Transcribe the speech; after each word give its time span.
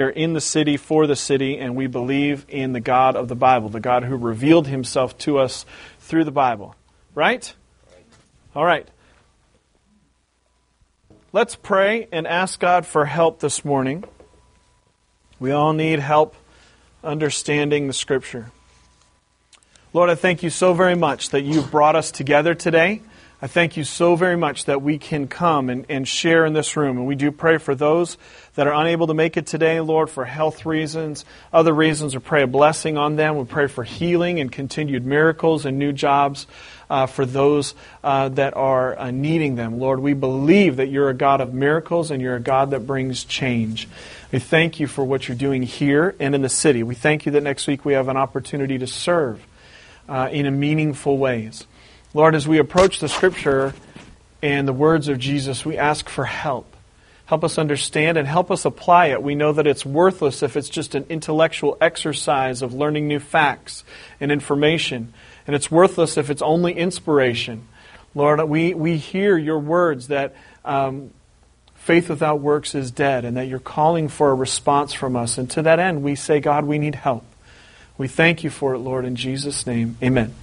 are 0.00 0.10
in 0.10 0.32
the 0.32 0.40
city 0.40 0.76
for 0.76 1.08
the 1.08 1.16
city, 1.16 1.58
and 1.58 1.74
we 1.74 1.88
believe 1.88 2.46
in 2.48 2.72
the 2.72 2.78
God 2.78 3.16
of 3.16 3.26
the 3.26 3.34
Bible, 3.34 3.68
the 3.68 3.80
God 3.80 4.04
who 4.04 4.14
revealed 4.14 4.68
himself 4.68 5.18
to 5.18 5.38
us 5.38 5.66
through 5.98 6.22
the 6.22 6.30
Bible. 6.30 6.76
Right? 7.16 7.52
All 8.54 8.64
right. 8.64 8.86
Let's 11.32 11.56
pray 11.56 12.06
and 12.12 12.28
ask 12.28 12.60
God 12.60 12.86
for 12.86 13.06
help 13.06 13.40
this 13.40 13.64
morning. 13.64 14.04
We 15.40 15.50
all 15.50 15.72
need 15.72 15.98
help 15.98 16.36
understanding 17.02 17.88
the 17.88 17.92
Scripture. 17.92 18.52
Lord, 19.92 20.10
I 20.10 20.14
thank 20.14 20.44
you 20.44 20.50
so 20.50 20.74
very 20.74 20.94
much 20.94 21.30
that 21.30 21.42
you've 21.42 21.72
brought 21.72 21.96
us 21.96 22.12
together 22.12 22.54
today. 22.54 23.02
I 23.40 23.46
thank 23.46 23.76
you 23.76 23.84
so 23.84 24.16
very 24.16 24.36
much 24.36 24.64
that 24.64 24.82
we 24.82 24.98
can 24.98 25.28
come 25.28 25.70
and, 25.70 25.86
and 25.88 26.08
share 26.08 26.44
in 26.44 26.54
this 26.54 26.76
room. 26.76 26.98
And 26.98 27.06
we 27.06 27.14
do 27.14 27.30
pray 27.30 27.58
for 27.58 27.72
those 27.72 28.18
that 28.56 28.66
are 28.66 28.74
unable 28.74 29.06
to 29.06 29.14
make 29.14 29.36
it 29.36 29.46
today, 29.46 29.78
Lord, 29.78 30.10
for 30.10 30.24
health 30.24 30.66
reasons, 30.66 31.24
other 31.52 31.72
reasons. 31.72 32.16
We 32.16 32.20
pray 32.20 32.42
a 32.42 32.48
blessing 32.48 32.98
on 32.98 33.14
them. 33.14 33.36
We 33.36 33.44
pray 33.44 33.68
for 33.68 33.84
healing 33.84 34.40
and 34.40 34.50
continued 34.50 35.06
miracles 35.06 35.66
and 35.66 35.78
new 35.78 35.92
jobs 35.92 36.48
uh, 36.90 37.06
for 37.06 37.24
those 37.24 37.76
uh, 38.02 38.30
that 38.30 38.56
are 38.56 38.98
uh, 38.98 39.12
needing 39.12 39.54
them. 39.54 39.78
Lord, 39.78 40.00
we 40.00 40.14
believe 40.14 40.74
that 40.76 40.88
you're 40.88 41.08
a 41.08 41.14
God 41.14 41.40
of 41.40 41.54
miracles 41.54 42.10
and 42.10 42.20
you're 42.20 42.34
a 42.34 42.40
God 42.40 42.70
that 42.70 42.88
brings 42.88 43.22
change. 43.22 43.88
We 44.32 44.40
thank 44.40 44.80
you 44.80 44.88
for 44.88 45.04
what 45.04 45.28
you're 45.28 45.36
doing 45.36 45.62
here 45.62 46.16
and 46.18 46.34
in 46.34 46.42
the 46.42 46.48
city. 46.48 46.82
We 46.82 46.96
thank 46.96 47.24
you 47.24 47.30
that 47.32 47.44
next 47.44 47.68
week 47.68 47.84
we 47.84 47.92
have 47.92 48.08
an 48.08 48.16
opportunity 48.16 48.78
to 48.78 48.88
serve 48.88 49.46
uh, 50.08 50.28
in 50.32 50.58
meaningful 50.58 51.18
ways. 51.18 51.68
Lord, 52.14 52.34
as 52.34 52.48
we 52.48 52.58
approach 52.58 53.00
the 53.00 53.08
scripture 53.08 53.74
and 54.42 54.66
the 54.66 54.72
words 54.72 55.08
of 55.08 55.18
Jesus, 55.18 55.64
we 55.64 55.76
ask 55.76 56.08
for 56.08 56.24
help. 56.24 56.74
Help 57.26 57.44
us 57.44 57.58
understand 57.58 58.16
and 58.16 58.26
help 58.26 58.50
us 58.50 58.64
apply 58.64 59.08
it. 59.08 59.22
We 59.22 59.34
know 59.34 59.52
that 59.52 59.66
it's 59.66 59.84
worthless 59.84 60.42
if 60.42 60.56
it's 60.56 60.70
just 60.70 60.94
an 60.94 61.04
intellectual 61.10 61.76
exercise 61.78 62.62
of 62.62 62.72
learning 62.72 63.06
new 63.06 63.18
facts 63.18 63.84
and 64.18 64.32
information. 64.32 65.12
And 65.46 65.54
it's 65.54 65.70
worthless 65.70 66.16
if 66.16 66.30
it's 66.30 66.40
only 66.40 66.72
inspiration. 66.72 67.68
Lord, 68.14 68.42
we, 68.48 68.72
we 68.72 68.96
hear 68.96 69.36
your 69.36 69.58
words 69.58 70.08
that 70.08 70.34
um, 70.64 71.10
faith 71.74 72.08
without 72.08 72.40
works 72.40 72.74
is 72.74 72.90
dead 72.90 73.26
and 73.26 73.36
that 73.36 73.48
you're 73.48 73.58
calling 73.58 74.08
for 74.08 74.30
a 74.30 74.34
response 74.34 74.94
from 74.94 75.14
us. 75.14 75.36
And 75.36 75.50
to 75.50 75.62
that 75.62 75.78
end, 75.78 76.02
we 76.02 76.14
say, 76.14 76.40
God, 76.40 76.64
we 76.64 76.78
need 76.78 76.94
help. 76.94 77.26
We 77.98 78.08
thank 78.08 78.42
you 78.42 78.48
for 78.48 78.74
it, 78.74 78.78
Lord, 78.78 79.04
in 79.04 79.16
Jesus' 79.16 79.66
name. 79.66 79.98
Amen. 80.02 80.34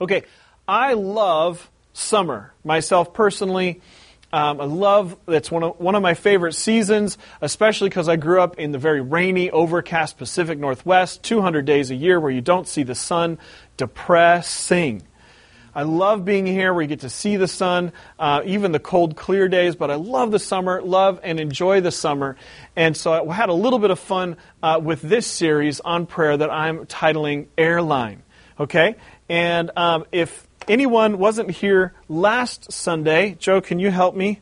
Okay. 0.00 0.22
I 0.66 0.94
love 0.94 1.70
summer 1.92 2.52
myself 2.64 3.12
personally. 3.12 3.82
Um, 4.32 4.60
I 4.60 4.64
love 4.64 5.16
that's 5.26 5.50
one 5.50 5.62
of 5.62 5.78
one 5.78 5.94
of 5.94 6.02
my 6.02 6.14
favorite 6.14 6.54
seasons, 6.54 7.18
especially 7.40 7.88
because 7.88 8.08
I 8.08 8.16
grew 8.16 8.40
up 8.40 8.58
in 8.58 8.72
the 8.72 8.78
very 8.78 9.00
rainy, 9.00 9.50
overcast 9.50 10.18
Pacific 10.18 10.58
Northwest, 10.58 11.22
200 11.22 11.64
days 11.64 11.90
a 11.90 11.94
year 11.94 12.18
where 12.18 12.32
you 12.32 12.40
don't 12.40 12.66
see 12.66 12.82
the 12.82 12.96
sun. 12.96 13.38
Depressing. 13.76 15.02
I 15.76 15.82
love 15.82 16.24
being 16.24 16.46
here 16.46 16.72
where 16.72 16.82
you 16.82 16.88
get 16.88 17.00
to 17.00 17.10
see 17.10 17.36
the 17.36 17.48
sun, 17.48 17.92
uh, 18.18 18.42
even 18.44 18.70
the 18.72 18.78
cold, 18.78 19.16
clear 19.16 19.48
days, 19.48 19.74
but 19.74 19.90
I 19.90 19.96
love 19.96 20.30
the 20.30 20.38
summer, 20.38 20.80
love 20.80 21.18
and 21.24 21.40
enjoy 21.40 21.80
the 21.80 21.90
summer. 21.90 22.36
And 22.76 22.96
so 22.96 23.28
I 23.28 23.34
had 23.34 23.48
a 23.48 23.54
little 23.54 23.80
bit 23.80 23.90
of 23.90 23.98
fun 23.98 24.36
uh, 24.62 24.80
with 24.82 25.02
this 25.02 25.26
series 25.26 25.80
on 25.80 26.06
prayer 26.06 26.36
that 26.36 26.50
I'm 26.50 26.86
titling 26.86 27.48
Airline. 27.58 28.22
Okay? 28.58 28.94
And 29.28 29.70
um, 29.76 30.04
if 30.12 30.46
anyone 30.68 31.18
wasn't 31.18 31.50
here 31.50 31.92
last 32.08 32.72
Sunday, 32.72 33.36
Joe, 33.38 33.60
can 33.60 33.78
you 33.78 33.90
help 33.90 34.14
me? 34.14 34.40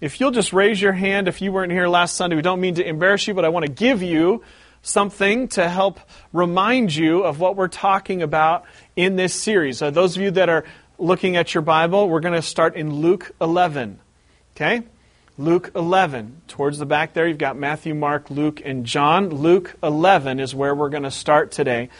If 0.00 0.20
you'll 0.20 0.30
just 0.30 0.52
raise 0.52 0.80
your 0.80 0.92
hand 0.92 1.26
if 1.26 1.40
you 1.42 1.50
weren't 1.50 1.72
here 1.72 1.88
last 1.88 2.16
Sunday, 2.16 2.36
we 2.36 2.42
don't 2.42 2.60
mean 2.60 2.76
to 2.76 2.86
embarrass 2.86 3.26
you, 3.26 3.34
but 3.34 3.44
I 3.44 3.48
want 3.48 3.66
to 3.66 3.72
give 3.72 4.02
you 4.02 4.42
something 4.82 5.48
to 5.48 5.68
help 5.68 5.98
remind 6.32 6.94
you 6.94 7.24
of 7.24 7.40
what 7.40 7.56
we're 7.56 7.68
talking 7.68 8.22
about 8.22 8.64
in 8.94 9.16
this 9.16 9.34
series. 9.34 9.82
Uh, 9.82 9.90
those 9.90 10.16
of 10.16 10.22
you 10.22 10.30
that 10.32 10.48
are 10.48 10.64
looking 10.98 11.36
at 11.36 11.52
your 11.54 11.62
Bible, 11.62 12.08
we're 12.08 12.20
going 12.20 12.34
to 12.34 12.42
start 12.42 12.76
in 12.76 12.94
Luke 12.94 13.32
11. 13.40 13.98
Okay? 14.56 14.82
Luke 15.36 15.72
11. 15.74 16.42
Towards 16.48 16.78
the 16.78 16.86
back 16.86 17.14
there, 17.14 17.26
you've 17.26 17.38
got 17.38 17.56
Matthew, 17.56 17.94
Mark, 17.94 18.30
Luke, 18.30 18.60
and 18.64 18.84
John. 18.84 19.30
Luke 19.30 19.74
11 19.82 20.40
is 20.40 20.54
where 20.54 20.74
we're 20.74 20.90
going 20.90 21.04
to 21.04 21.10
start 21.10 21.52
today. 21.52 21.90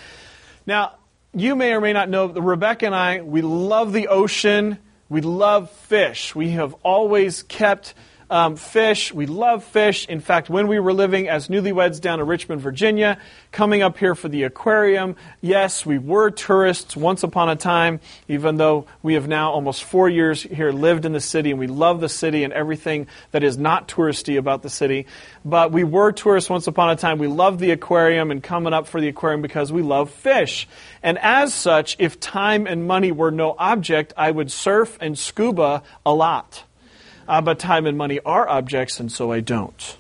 Now, 0.67 0.98
you 1.41 1.57
may 1.57 1.73
or 1.73 1.81
may 1.81 1.93
not 1.93 2.09
know 2.09 2.29
that 2.29 2.41
Rebecca 2.41 2.87
and 2.87 2.95
I, 2.95 3.21
we 3.23 3.43
love 3.43 3.93
the 3.93 4.09
ocean. 4.09 4.79
We 5.09 5.21
love 5.21 5.71
fish. 5.71 6.35
We 6.35 6.51
have 6.51 6.75
always 6.83 7.43
kept 7.43 7.95
um, 8.31 8.57
fish. 8.57 9.13
We 9.13 9.27
love 9.27 9.65
fish. 9.65 10.07
In 10.07 10.21
fact, 10.21 10.51
when 10.51 10.69
we 10.69 10.79
were 10.79 10.93
living 10.93 11.29
as 11.29 11.49
newlyweds 11.49 12.01
down 12.01 12.21
in 12.21 12.27
Richmond, 12.27 12.61
Virginia, 12.61 13.19
coming 13.53 13.83
up 13.83 13.99
here 13.99 14.15
for 14.15 14.29
the 14.29 14.43
aquarium, 14.43 15.17
yes, 15.41 15.87
we 15.87 15.99
were 15.99 16.31
tourists 16.31 16.97
once 16.97 17.23
upon 17.23 17.49
a 17.49 17.57
time, 17.57 18.01
even 18.29 18.57
though 18.57 18.87
we 19.03 19.15
have 19.15 19.29
now 19.29 19.53
almost 19.53 19.85
four 19.85 20.09
years 20.09 20.43
here 20.43 20.73
lived 20.73 21.05
in 21.05 21.13
the 21.13 21.21
city 21.21 21.51
and 21.51 21.59
we 21.59 21.67
love 21.67 22.01
the 22.01 22.09
city 22.09 22.45
and 22.45 22.53
everything 22.53 23.07
that 23.31 23.43
is 23.43 23.57
not 23.57 23.89
touristy 23.89 24.39
about 24.39 24.63
the 24.63 24.71
city. 24.71 25.07
But 25.45 25.73
we 25.73 25.85
were 25.85 26.13
tourists 26.13 26.51
once 26.51 26.67
upon 26.67 26.91
a 26.91 26.97
time. 26.97 27.19
We 27.19 27.29
loved 27.29 27.61
the 27.61 27.71
aquarium 27.71 28.31
and 28.31 28.43
coming 28.43 28.73
up 28.73 28.87
for 28.87 29.01
the 29.01 29.09
aquarium 29.09 29.43
because 29.43 29.73
we 29.73 29.83
love 29.83 30.11
fish. 30.11 30.69
And 31.03 31.19
as 31.19 31.55
such, 31.55 31.97
if 31.99 32.21
time 32.21 32.67
and 32.67 32.87
money 32.87 33.13
were 33.13 33.31
no 33.31 33.55
object, 33.59 34.13
I 34.17 34.31
would 34.31 34.53
surf 34.53 34.99
and 35.01 35.19
scuba 35.19 35.83
a 36.05 36.13
lot 36.13 36.65
uh, 37.29 37.41
but 37.41 37.59
time 37.59 37.87
and 37.87 37.97
money 37.97 38.19
are 38.25 38.49
objects, 38.49 38.99
and 38.99 39.13
so 39.13 39.31
I 39.31 39.41
don't. 39.41 39.97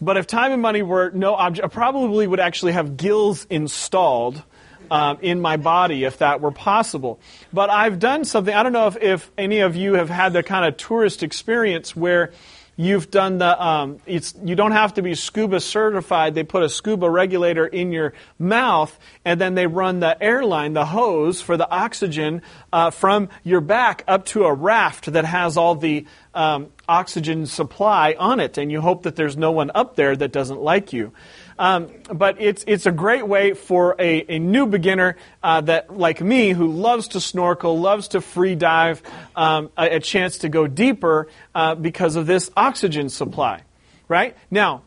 But 0.00 0.16
if 0.16 0.26
time 0.26 0.52
and 0.52 0.62
money 0.62 0.82
were 0.82 1.10
no 1.10 1.34
object, 1.34 1.64
I 1.64 1.68
probably 1.68 2.26
would 2.26 2.38
actually 2.38 2.72
have 2.72 2.96
gills 2.96 3.46
installed 3.50 4.42
um, 4.90 5.18
in 5.22 5.40
my 5.40 5.56
body 5.56 6.04
if 6.04 6.18
that 6.18 6.40
were 6.40 6.52
possible. 6.52 7.18
But 7.52 7.70
I've 7.70 7.98
done 7.98 8.24
something, 8.24 8.54
I 8.54 8.62
don't 8.62 8.72
know 8.72 8.86
if, 8.86 8.96
if 8.96 9.30
any 9.36 9.60
of 9.60 9.74
you 9.74 9.94
have 9.94 10.08
had 10.08 10.32
the 10.32 10.42
kind 10.42 10.66
of 10.66 10.76
tourist 10.76 11.22
experience 11.22 11.96
where 11.96 12.32
You've 12.80 13.10
done 13.10 13.38
the, 13.38 13.60
um, 13.60 13.98
it's, 14.06 14.36
you 14.44 14.54
don't 14.54 14.70
have 14.70 14.94
to 14.94 15.02
be 15.02 15.16
scuba 15.16 15.58
certified. 15.58 16.36
They 16.36 16.44
put 16.44 16.62
a 16.62 16.68
scuba 16.68 17.10
regulator 17.10 17.66
in 17.66 17.90
your 17.90 18.12
mouth 18.38 18.96
and 19.24 19.40
then 19.40 19.56
they 19.56 19.66
run 19.66 19.98
the 19.98 20.22
airline, 20.22 20.74
the 20.74 20.86
hose 20.86 21.40
for 21.40 21.56
the 21.56 21.68
oxygen 21.68 22.40
uh, 22.72 22.90
from 22.90 23.30
your 23.42 23.60
back 23.60 24.04
up 24.06 24.26
to 24.26 24.44
a 24.44 24.54
raft 24.54 25.12
that 25.12 25.24
has 25.24 25.56
all 25.56 25.74
the 25.74 26.06
um, 26.34 26.68
oxygen 26.88 27.46
supply 27.46 28.14
on 28.16 28.38
it. 28.38 28.56
And 28.58 28.70
you 28.70 28.80
hope 28.80 29.02
that 29.02 29.16
there's 29.16 29.36
no 29.36 29.50
one 29.50 29.72
up 29.74 29.96
there 29.96 30.14
that 30.14 30.30
doesn't 30.30 30.60
like 30.60 30.92
you. 30.92 31.12
Um, 31.58 31.90
but 32.12 32.40
it's, 32.40 32.64
it's 32.66 32.86
a 32.86 32.92
great 32.92 33.26
way 33.26 33.52
for 33.54 33.96
a, 33.98 34.36
a 34.36 34.38
new 34.38 34.66
beginner 34.66 35.16
uh, 35.42 35.60
that, 35.62 35.96
like 35.96 36.20
me, 36.20 36.50
who 36.50 36.68
loves 36.68 37.08
to 37.08 37.20
snorkel, 37.20 37.80
loves 37.80 38.08
to 38.08 38.20
free 38.20 38.54
dive, 38.54 39.02
um, 39.34 39.70
a, 39.76 39.96
a, 39.96 40.00
chance 40.00 40.38
to 40.38 40.48
go 40.48 40.66
deeper 40.66 41.28
uh, 41.54 41.74
because 41.74 42.16
of 42.16 42.26
this 42.26 42.50
oxygen 42.56 43.08
supply. 43.08 43.62
Right? 44.06 44.36
Now, 44.50 44.82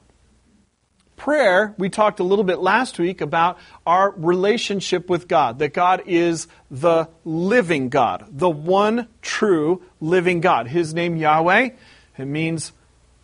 prayer, 1.17 1.75
we 1.77 1.89
talked 1.89 2.19
a 2.19 2.23
little 2.23 2.45
bit 2.45 2.59
last 2.59 2.97
week 2.97 3.21
about 3.21 3.59
our 3.85 4.11
relationship 4.11 5.09
with 5.09 5.27
God, 5.27 5.59
that 5.59 5.73
God 5.73 6.03
is 6.07 6.47
the 6.71 7.09
living 7.25 7.89
God, 7.89 8.25
the 8.31 8.49
one 8.49 9.07
true 9.21 9.83
living 9.99 10.41
God. 10.41 10.67
His 10.67 10.93
name, 10.93 11.17
Yahweh, 11.17 11.69
it 12.17 12.25
means 12.25 12.71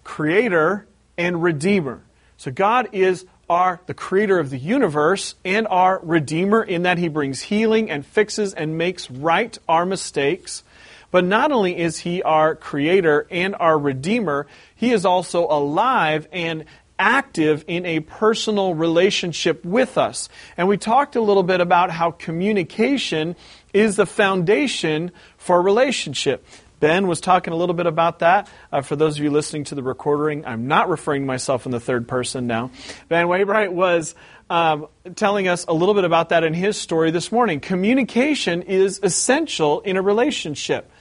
creator 0.03 0.85
and 1.18 1.41
redeemer. 1.41 2.03
So 2.38 2.52
God 2.52 2.90
is 2.91 3.25
are 3.50 3.80
the 3.85 3.94
creator 3.94 4.40
of 4.40 4.50
the 4.50 4.58
universe 4.58 5.35
and 5.46 5.68
our 5.68 6.00
redeemer 6.03 6.62
in 6.63 6.84
that 6.84 6.97
he 6.97 7.08
brings 7.08 7.41
healing 7.41 7.90
and 7.90 8.06
fixes 8.06 8.53
and 8.53 8.78
makes 8.78 9.09
right 9.09 9.58
our 9.68 9.85
mistakes. 9.85 10.63
But 11.12 11.24
not 11.24 11.52
only 11.52 11.78
is 11.78 12.00
he 12.00 12.22
our 12.22 12.56
creator 12.56 13.28
and 13.31 13.56
our 13.56 13.78
redeemer, 13.78 14.47
he 14.75 14.91
is 14.91 15.06
also 15.06 15.47
alive 15.47 16.28
and 16.31 16.66
active 17.00 17.63
in 17.68 17.85
a 17.85 17.99
personal 18.02 18.73
relationship 18.73 19.64
with 19.64 19.97
us. 19.97 20.29
And 20.58 20.67
we 20.67 20.78
talked 20.78 21.16
a 21.16 21.22
little 21.22 21.44
bit 21.44 21.61
about 21.61 21.91
how 21.91 22.11
communication 22.11 23.35
is 23.73 23.96
the 23.96 24.05
foundation 24.05 25.11
for 25.38 25.61
relationship. 25.61 26.46
Ben 26.79 27.08
was 27.08 27.22
talking 27.22 27.53
a 27.53 27.56
little 27.56 27.76
bit 27.76 27.88
about 27.88 28.20
that. 28.20 28.50
Uh, 28.72 28.82
for 28.82 28.96
those 28.96 29.18
of 29.18 29.24
you 29.24 29.32
listening 29.32 29.64
to 29.66 29.76
the 29.76 29.84
recording, 29.84 30.46
I'm 30.46 30.68
not 30.68 30.90
referring 30.90 31.24
to 31.24 31.26
myself 31.26 31.66
in 31.66 31.72
the 31.72 31.79
third 31.79 32.08
person 32.08 32.46
now. 32.46 32.72
Ben 33.09 33.26
Waybright 33.26 33.72
was 33.72 34.14
um, 34.50 34.88
telling 35.16 35.47
us 35.47 35.66
a 35.68 35.74
little 35.74 35.96
bit 35.96 36.03
about 36.03 36.29
that 36.29 36.44
in 36.44 36.53
his 36.53 36.78
story 36.79 37.12
this 37.12 37.32
morning. 37.32 37.59
Communication 37.59 38.62
is 38.62 39.00
essential 39.02 39.82
in 39.82 39.97
a 39.97 40.02
relationship. 40.02 40.91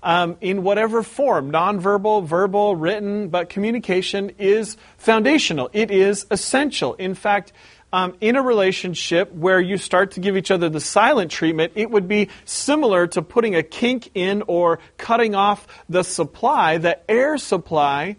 Um, 0.00 0.36
in 0.40 0.62
whatever 0.62 1.02
form, 1.02 1.50
nonverbal, 1.50 2.24
verbal, 2.24 2.76
written, 2.76 3.30
but 3.30 3.48
communication 3.48 4.30
is 4.38 4.76
foundational. 4.96 5.70
It 5.72 5.90
is 5.90 6.24
essential. 6.30 6.94
In 6.94 7.14
fact, 7.14 7.52
um, 7.92 8.16
in 8.20 8.36
a 8.36 8.42
relationship 8.42 9.32
where 9.32 9.60
you 9.60 9.78
start 9.78 10.12
to 10.12 10.20
give 10.20 10.36
each 10.36 10.50
other 10.50 10.68
the 10.68 10.80
silent 10.80 11.30
treatment, 11.30 11.72
it 11.74 11.90
would 11.90 12.08
be 12.08 12.28
similar 12.44 13.06
to 13.08 13.22
putting 13.22 13.54
a 13.54 13.62
kink 13.62 14.10
in 14.14 14.42
or 14.46 14.78
cutting 14.96 15.34
off 15.34 15.66
the 15.88 16.02
supply, 16.02 16.78
the 16.78 17.10
air 17.10 17.38
supply 17.38 18.16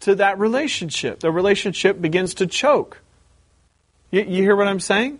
to 0.00 0.14
that 0.16 0.38
relationship. 0.38 1.20
The 1.20 1.30
relationship 1.30 2.00
begins 2.00 2.34
to 2.34 2.46
choke. 2.46 3.00
You, 4.10 4.22
you 4.22 4.42
hear 4.42 4.56
what 4.56 4.68
I'm 4.68 4.80
saying? 4.80 5.18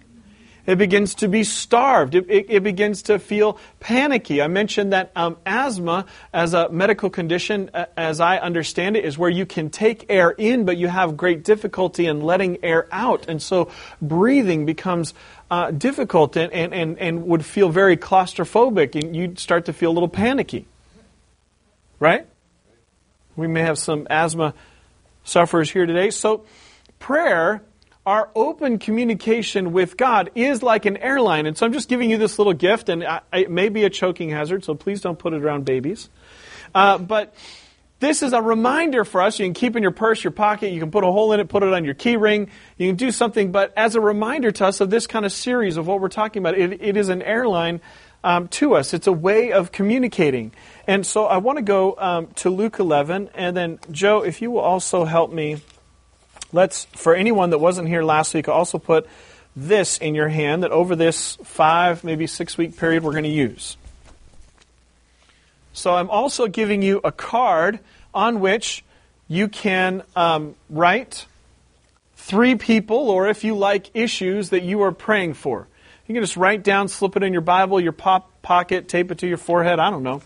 It 0.66 0.76
begins 0.78 1.16
to 1.16 1.28
be 1.28 1.44
starved. 1.44 2.14
It, 2.14 2.30
it, 2.30 2.46
it 2.48 2.62
begins 2.62 3.02
to 3.02 3.18
feel 3.18 3.58
panicky. 3.80 4.40
I 4.40 4.48
mentioned 4.48 4.94
that 4.94 5.12
um, 5.14 5.36
asthma, 5.44 6.06
as 6.32 6.54
a 6.54 6.70
medical 6.70 7.10
condition, 7.10 7.70
as 7.96 8.18
I 8.20 8.38
understand 8.38 8.96
it, 8.96 9.04
is 9.04 9.18
where 9.18 9.28
you 9.28 9.44
can 9.44 9.68
take 9.68 10.06
air 10.08 10.30
in, 10.30 10.64
but 10.64 10.78
you 10.78 10.88
have 10.88 11.16
great 11.18 11.44
difficulty 11.44 12.06
in 12.06 12.22
letting 12.22 12.64
air 12.64 12.88
out. 12.90 13.28
And 13.28 13.42
so 13.42 13.70
breathing 14.00 14.64
becomes 14.64 15.12
uh, 15.50 15.70
difficult 15.70 16.36
and, 16.36 16.50
and, 16.52 16.72
and, 16.72 16.98
and 16.98 17.26
would 17.26 17.44
feel 17.44 17.68
very 17.68 17.98
claustrophobic. 17.98 18.94
And 18.94 19.14
you'd 19.14 19.38
start 19.38 19.66
to 19.66 19.74
feel 19.74 19.90
a 19.90 19.94
little 19.94 20.08
panicky. 20.08 20.66
Right? 22.00 22.26
We 23.36 23.48
may 23.48 23.62
have 23.62 23.78
some 23.78 24.06
asthma 24.08 24.54
sufferers 25.24 25.70
here 25.70 25.84
today. 25.84 26.10
So 26.10 26.46
prayer 26.98 27.62
our 28.06 28.30
open 28.34 28.78
communication 28.78 29.72
with 29.72 29.96
God 29.96 30.30
is 30.34 30.62
like 30.62 30.84
an 30.84 30.96
airline. 30.98 31.46
And 31.46 31.56
so 31.56 31.64
I'm 31.64 31.72
just 31.72 31.88
giving 31.88 32.10
you 32.10 32.18
this 32.18 32.38
little 32.38 32.52
gift, 32.52 32.88
and 32.88 33.02
I, 33.02 33.22
it 33.32 33.50
may 33.50 33.70
be 33.70 33.84
a 33.84 33.90
choking 33.90 34.30
hazard, 34.30 34.64
so 34.64 34.74
please 34.74 35.00
don't 35.00 35.18
put 35.18 35.32
it 35.32 35.42
around 35.42 35.64
babies. 35.64 36.10
Uh, 36.74 36.98
but 36.98 37.34
this 38.00 38.22
is 38.22 38.34
a 38.34 38.42
reminder 38.42 39.04
for 39.04 39.22
us. 39.22 39.38
You 39.38 39.46
can 39.46 39.54
keep 39.54 39.76
in 39.76 39.82
your 39.82 39.92
purse, 39.92 40.22
your 40.22 40.32
pocket, 40.32 40.70
you 40.72 40.80
can 40.80 40.90
put 40.90 41.02
a 41.02 41.06
hole 41.06 41.32
in 41.32 41.40
it, 41.40 41.48
put 41.48 41.62
it 41.62 41.72
on 41.72 41.84
your 41.84 41.94
key 41.94 42.18
ring, 42.18 42.50
you 42.76 42.88
can 42.88 42.96
do 42.96 43.10
something, 43.10 43.52
but 43.52 43.72
as 43.76 43.94
a 43.94 44.00
reminder 44.00 44.50
to 44.50 44.66
us 44.66 44.80
of 44.80 44.90
this 44.90 45.06
kind 45.06 45.24
of 45.24 45.32
series 45.32 45.78
of 45.78 45.86
what 45.86 46.00
we're 46.00 46.08
talking 46.08 46.42
about, 46.42 46.58
it, 46.58 46.82
it 46.82 46.98
is 46.98 47.08
an 47.08 47.22
airline 47.22 47.80
um, 48.22 48.48
to 48.48 48.74
us. 48.74 48.92
It's 48.92 49.06
a 49.06 49.12
way 49.12 49.52
of 49.52 49.72
communicating. 49.72 50.52
And 50.86 51.06
so 51.06 51.24
I 51.24 51.38
want 51.38 51.56
to 51.56 51.64
go 51.64 51.94
um, 51.96 52.26
to 52.36 52.50
Luke 52.50 52.78
11, 52.78 53.30
and 53.34 53.56
then 53.56 53.78
Joe, 53.90 54.22
if 54.22 54.42
you 54.42 54.50
will 54.50 54.60
also 54.60 55.06
help 55.06 55.32
me 55.32 55.58
let's, 56.54 56.84
for 56.92 57.14
anyone 57.14 57.50
that 57.50 57.58
wasn't 57.58 57.88
here 57.88 58.02
last 58.02 58.32
week, 58.32 58.48
also 58.48 58.78
put 58.78 59.06
this 59.56 59.98
in 59.98 60.14
your 60.14 60.28
hand 60.28 60.62
that 60.62 60.70
over 60.70 60.96
this 60.96 61.36
five, 61.42 62.04
maybe 62.04 62.26
six 62.26 62.56
week 62.56 62.76
period, 62.76 63.02
we're 63.02 63.12
going 63.12 63.24
to 63.24 63.30
use. 63.30 63.76
So 65.72 65.94
I'm 65.94 66.08
also 66.08 66.46
giving 66.46 66.82
you 66.82 67.00
a 67.02 67.12
card 67.12 67.80
on 68.14 68.40
which 68.40 68.84
you 69.26 69.48
can 69.48 70.02
um, 70.14 70.54
write 70.70 71.26
three 72.16 72.54
people, 72.54 73.10
or 73.10 73.28
if 73.28 73.42
you 73.44 73.56
like, 73.56 73.90
issues 73.94 74.50
that 74.50 74.62
you 74.62 74.82
are 74.82 74.92
praying 74.92 75.34
for. 75.34 75.66
You 76.06 76.14
can 76.14 76.22
just 76.22 76.36
write 76.36 76.62
down, 76.62 76.88
slip 76.88 77.16
it 77.16 77.22
in 77.22 77.32
your 77.32 77.42
Bible, 77.42 77.80
your 77.80 77.92
pop 77.92 78.30
pocket, 78.42 78.88
tape 78.88 79.10
it 79.10 79.18
to 79.18 79.26
your 79.26 79.38
forehead. 79.38 79.78
I 79.78 79.90
don't 79.90 80.02
know. 80.02 80.22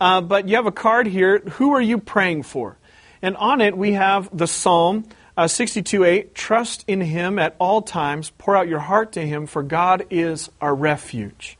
Uh, 0.00 0.20
but 0.20 0.48
you 0.48 0.56
have 0.56 0.66
a 0.66 0.72
card 0.72 1.06
here. 1.06 1.38
Who 1.38 1.74
are 1.74 1.80
you 1.80 1.98
praying 1.98 2.44
for? 2.44 2.76
And 3.22 3.36
on 3.36 3.60
it, 3.60 3.76
we 3.76 3.92
have 3.92 4.28
the 4.36 4.46
psalm 4.46 5.04
uh, 5.36 5.48
62 5.48 6.04
8, 6.04 6.34
trust 6.34 6.84
in 6.86 7.00
him 7.00 7.38
at 7.38 7.56
all 7.58 7.82
times, 7.82 8.30
pour 8.38 8.56
out 8.56 8.68
your 8.68 8.80
heart 8.80 9.12
to 9.12 9.26
him, 9.26 9.46
for 9.46 9.62
God 9.62 10.06
is 10.10 10.50
our 10.60 10.74
refuge. 10.74 11.58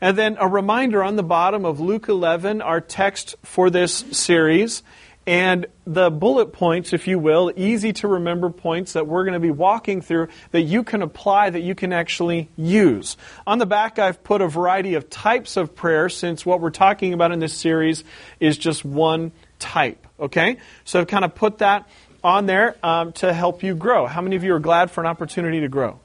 And 0.00 0.18
then 0.18 0.36
a 0.40 0.48
reminder 0.48 1.02
on 1.02 1.14
the 1.14 1.22
bottom 1.22 1.64
of 1.64 1.78
Luke 1.78 2.08
11, 2.08 2.60
our 2.60 2.80
text 2.80 3.36
for 3.44 3.70
this 3.70 4.04
series, 4.10 4.82
and 5.26 5.66
the 5.86 6.10
bullet 6.10 6.52
points, 6.52 6.92
if 6.92 7.06
you 7.06 7.20
will, 7.20 7.52
easy 7.54 7.92
to 7.92 8.08
remember 8.08 8.50
points 8.50 8.94
that 8.94 9.06
we're 9.06 9.22
going 9.22 9.34
to 9.34 9.40
be 9.40 9.52
walking 9.52 10.00
through 10.00 10.28
that 10.50 10.62
you 10.62 10.82
can 10.82 11.02
apply, 11.02 11.50
that 11.50 11.60
you 11.60 11.76
can 11.76 11.92
actually 11.92 12.48
use. 12.56 13.16
On 13.46 13.58
the 13.58 13.66
back, 13.66 14.00
I've 14.00 14.24
put 14.24 14.40
a 14.40 14.48
variety 14.48 14.94
of 14.94 15.08
types 15.08 15.56
of 15.56 15.76
prayer 15.76 16.08
since 16.08 16.44
what 16.44 16.60
we're 16.60 16.70
talking 16.70 17.12
about 17.12 17.30
in 17.30 17.38
this 17.38 17.54
series 17.54 18.02
is 18.40 18.58
just 18.58 18.84
one 18.84 19.30
type. 19.60 20.04
Okay? 20.18 20.56
So 20.84 21.00
I've 21.00 21.06
kind 21.06 21.24
of 21.24 21.36
put 21.36 21.58
that 21.58 21.88
on 22.24 22.46
there 22.46 22.76
um, 22.82 23.12
to 23.14 23.32
help 23.32 23.62
you 23.62 23.74
grow. 23.74 24.06
How 24.06 24.20
many 24.20 24.36
of 24.36 24.44
you 24.44 24.54
are 24.54 24.60
glad 24.60 24.90
for 24.90 25.00
an 25.00 25.06
opportunity 25.06 25.60
to 25.60 25.68
grow? 25.68 25.98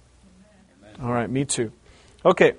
All 1.01 1.11
right, 1.11 1.29
me 1.29 1.45
too. 1.45 1.71
Okay. 2.25 2.53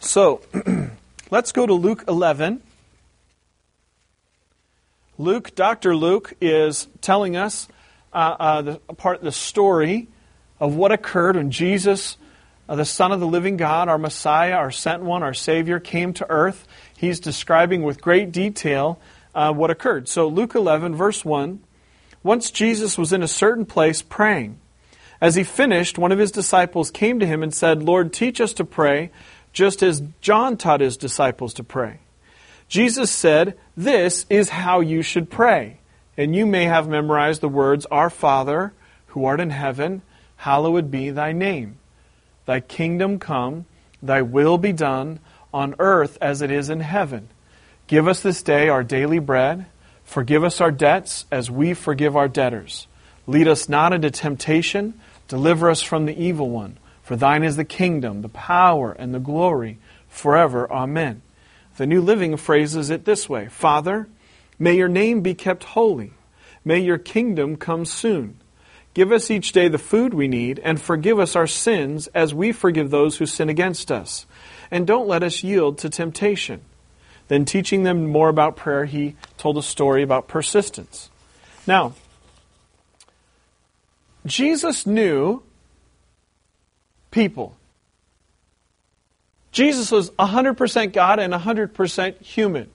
So, 0.00 0.40
let's 1.30 1.52
go 1.52 1.66
to 1.66 1.74
Luke 1.74 2.04
11. 2.08 2.62
Luke, 5.18 5.54
Dr. 5.54 5.96
Luke, 5.96 6.34
is 6.40 6.88
telling 7.00 7.36
us 7.36 7.68
uh, 8.12 8.36
uh, 8.38 8.62
the 8.62 8.78
part 8.96 9.22
the 9.22 9.32
story 9.32 10.08
of 10.58 10.74
what 10.74 10.92
occurred 10.92 11.36
when 11.36 11.50
Jesus, 11.50 12.16
uh, 12.68 12.76
the 12.76 12.84
Son 12.84 13.12
of 13.12 13.20
the 13.20 13.26
living 13.26 13.56
God, 13.56 13.88
our 13.88 13.98
Messiah, 13.98 14.52
our 14.52 14.70
sent 14.70 15.02
one, 15.02 15.22
our 15.22 15.34
Savior, 15.34 15.80
came 15.80 16.12
to 16.14 16.26
earth. 16.30 16.66
He's 16.96 17.20
describing 17.20 17.82
with 17.82 18.00
great 18.00 18.32
detail 18.32 18.98
uh, 19.34 19.52
what 19.52 19.70
occurred. 19.70 20.08
So, 20.08 20.28
Luke 20.28 20.54
11, 20.54 20.94
verse 20.94 21.24
1 21.24 21.60
once 22.26 22.50
Jesus 22.50 22.98
was 22.98 23.12
in 23.12 23.22
a 23.22 23.28
certain 23.28 23.64
place 23.64 24.02
praying. 24.02 24.58
As 25.20 25.36
he 25.36 25.44
finished, 25.44 25.96
one 25.96 26.12
of 26.12 26.18
his 26.18 26.32
disciples 26.32 26.90
came 26.90 27.20
to 27.20 27.26
him 27.26 27.42
and 27.42 27.54
said, 27.54 27.82
Lord, 27.82 28.12
teach 28.12 28.40
us 28.40 28.52
to 28.54 28.64
pray, 28.64 29.10
just 29.52 29.82
as 29.82 30.02
John 30.20 30.56
taught 30.56 30.80
his 30.80 30.96
disciples 30.96 31.54
to 31.54 31.64
pray. 31.64 32.00
Jesus 32.68 33.10
said, 33.10 33.56
This 33.76 34.26
is 34.28 34.50
how 34.50 34.80
you 34.80 35.00
should 35.00 35.30
pray. 35.30 35.78
And 36.18 36.34
you 36.34 36.44
may 36.46 36.64
have 36.64 36.88
memorized 36.88 37.40
the 37.40 37.48
words, 37.48 37.86
Our 37.86 38.10
Father, 38.10 38.74
who 39.08 39.24
art 39.24 39.40
in 39.40 39.50
heaven, 39.50 40.02
hallowed 40.36 40.90
be 40.90 41.10
thy 41.10 41.32
name. 41.32 41.78
Thy 42.44 42.60
kingdom 42.60 43.18
come, 43.18 43.66
thy 44.02 44.20
will 44.20 44.58
be 44.58 44.72
done, 44.72 45.20
on 45.54 45.76
earth 45.78 46.18
as 46.20 46.42
it 46.42 46.50
is 46.50 46.68
in 46.70 46.80
heaven. 46.80 47.28
Give 47.86 48.08
us 48.08 48.20
this 48.20 48.42
day 48.42 48.68
our 48.68 48.82
daily 48.82 49.20
bread 49.20 49.66
Forgive 50.06 50.44
us 50.44 50.60
our 50.60 50.70
debts 50.70 51.26
as 51.30 51.50
we 51.50 51.74
forgive 51.74 52.16
our 52.16 52.28
debtors. 52.28 52.86
Lead 53.26 53.48
us 53.48 53.68
not 53.68 53.92
into 53.92 54.10
temptation. 54.10 54.94
Deliver 55.28 55.68
us 55.68 55.82
from 55.82 56.06
the 56.06 56.16
evil 56.16 56.48
one. 56.48 56.78
For 57.02 57.16
thine 57.16 57.42
is 57.42 57.56
the 57.56 57.64
kingdom, 57.64 58.22
the 58.22 58.28
power, 58.28 58.92
and 58.92 59.12
the 59.12 59.18
glory 59.18 59.78
forever. 60.08 60.70
Amen. 60.72 61.22
The 61.76 61.86
New 61.86 62.00
Living 62.00 62.36
phrases 62.36 62.88
it 62.88 63.04
this 63.04 63.28
way 63.28 63.48
Father, 63.48 64.08
may 64.58 64.76
your 64.76 64.88
name 64.88 65.20
be 65.20 65.34
kept 65.34 65.64
holy. 65.64 66.12
May 66.64 66.78
your 66.78 66.98
kingdom 66.98 67.56
come 67.56 67.84
soon. 67.84 68.38
Give 68.94 69.12
us 69.12 69.30
each 69.30 69.52
day 69.52 69.68
the 69.68 69.76
food 69.76 70.14
we 70.14 70.28
need, 70.28 70.58
and 70.60 70.80
forgive 70.80 71.18
us 71.18 71.36
our 71.36 71.46
sins 71.46 72.06
as 72.08 72.32
we 72.32 72.52
forgive 72.52 72.90
those 72.90 73.18
who 73.18 73.26
sin 73.26 73.48
against 73.48 73.92
us. 73.92 74.24
And 74.70 74.86
don't 74.86 75.08
let 75.08 75.22
us 75.22 75.42
yield 75.42 75.78
to 75.78 75.90
temptation 75.90 76.62
then, 77.28 77.44
teaching 77.44 77.82
them 77.82 78.06
more 78.06 78.28
about 78.28 78.56
prayer, 78.56 78.84
he 78.84 79.16
told 79.36 79.58
a 79.58 79.62
story 79.62 80.02
about 80.02 80.28
persistence. 80.28 81.10
Now, 81.66 81.94
Jesus 84.24 84.86
knew 84.86 85.42
people. 87.10 87.56
Jesus 89.50 89.90
was 89.90 90.10
100% 90.10 90.92
God 90.92 91.18
and 91.18 91.32
100% 91.32 92.22
human. 92.22 92.70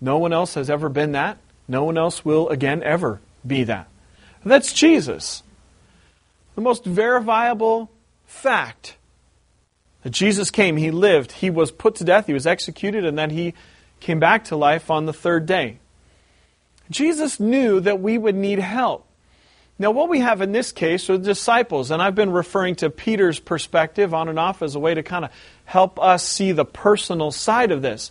No 0.00 0.18
one 0.18 0.32
else 0.32 0.54
has 0.54 0.70
ever 0.70 0.88
been 0.88 1.12
that. 1.12 1.38
No 1.68 1.84
one 1.84 1.98
else 1.98 2.24
will 2.24 2.48
again 2.48 2.82
ever 2.82 3.20
be 3.46 3.64
that. 3.64 3.88
That's 4.44 4.72
Jesus. 4.72 5.42
The 6.54 6.60
most 6.62 6.84
verifiable 6.84 7.90
fact 8.26 8.96
Jesus 10.10 10.50
came, 10.50 10.76
he 10.76 10.90
lived, 10.90 11.32
he 11.32 11.50
was 11.50 11.70
put 11.70 11.96
to 11.96 12.04
death, 12.04 12.26
he 12.26 12.32
was 12.32 12.46
executed, 12.46 13.04
and 13.04 13.18
then 13.18 13.30
he 13.30 13.54
came 14.00 14.20
back 14.20 14.44
to 14.44 14.56
life 14.56 14.90
on 14.90 15.06
the 15.06 15.12
third 15.12 15.46
day. 15.46 15.78
Jesus 16.90 17.38
knew 17.38 17.80
that 17.80 18.00
we 18.00 18.16
would 18.16 18.34
need 18.34 18.58
help. 18.58 19.04
Now, 19.80 19.92
what 19.92 20.08
we 20.08 20.18
have 20.18 20.42
in 20.42 20.50
this 20.50 20.72
case 20.72 21.08
are 21.08 21.16
the 21.16 21.24
disciples, 21.24 21.92
and 21.92 22.02
I've 22.02 22.16
been 22.16 22.32
referring 22.32 22.74
to 22.76 22.90
Peter's 22.90 23.38
perspective 23.38 24.12
on 24.12 24.28
and 24.28 24.38
off 24.38 24.60
as 24.60 24.74
a 24.74 24.80
way 24.80 24.94
to 24.94 25.04
kind 25.04 25.24
of 25.24 25.30
help 25.64 26.00
us 26.00 26.24
see 26.24 26.50
the 26.50 26.64
personal 26.64 27.30
side 27.30 27.70
of 27.70 27.80
this. 27.80 28.10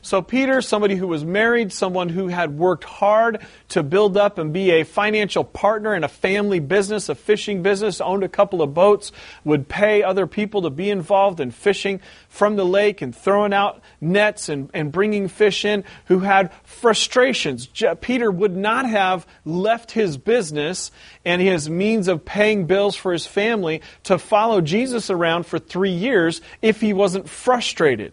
So, 0.00 0.22
Peter, 0.22 0.62
somebody 0.62 0.94
who 0.94 1.08
was 1.08 1.24
married, 1.24 1.72
someone 1.72 2.08
who 2.08 2.28
had 2.28 2.56
worked 2.56 2.84
hard 2.84 3.44
to 3.68 3.82
build 3.82 4.16
up 4.16 4.38
and 4.38 4.52
be 4.52 4.70
a 4.70 4.84
financial 4.84 5.44
partner 5.44 5.94
in 5.94 6.04
a 6.04 6.08
family 6.08 6.60
business, 6.60 7.08
a 7.08 7.14
fishing 7.14 7.62
business, 7.62 8.00
owned 8.00 8.24
a 8.24 8.28
couple 8.28 8.62
of 8.62 8.74
boats, 8.74 9.12
would 9.44 9.68
pay 9.68 10.02
other 10.02 10.26
people 10.26 10.62
to 10.62 10.70
be 10.70 10.90
involved 10.90 11.40
in 11.40 11.50
fishing 11.50 12.00
from 12.28 12.56
the 12.56 12.64
lake 12.64 13.02
and 13.02 13.14
throwing 13.14 13.52
out 13.52 13.82
nets 14.00 14.48
and, 14.48 14.70
and 14.72 14.90
bringing 14.92 15.28
fish 15.28 15.64
in, 15.64 15.84
who 16.06 16.20
had 16.20 16.52
frustrations. 16.64 17.68
Peter 18.00 18.30
would 18.30 18.56
not 18.56 18.88
have 18.88 19.26
left 19.44 19.90
his 19.90 20.16
business 20.16 20.90
and 21.24 21.42
his 21.42 21.68
means 21.68 22.08
of 22.08 22.24
paying 22.24 22.66
bills 22.66 22.96
for 22.96 23.12
his 23.12 23.26
family 23.26 23.82
to 24.04 24.18
follow 24.18 24.60
Jesus 24.60 25.10
around 25.10 25.44
for 25.46 25.58
three 25.58 25.92
years 25.92 26.40
if 26.62 26.80
he 26.80 26.92
wasn't 26.92 27.28
frustrated. 27.28 28.12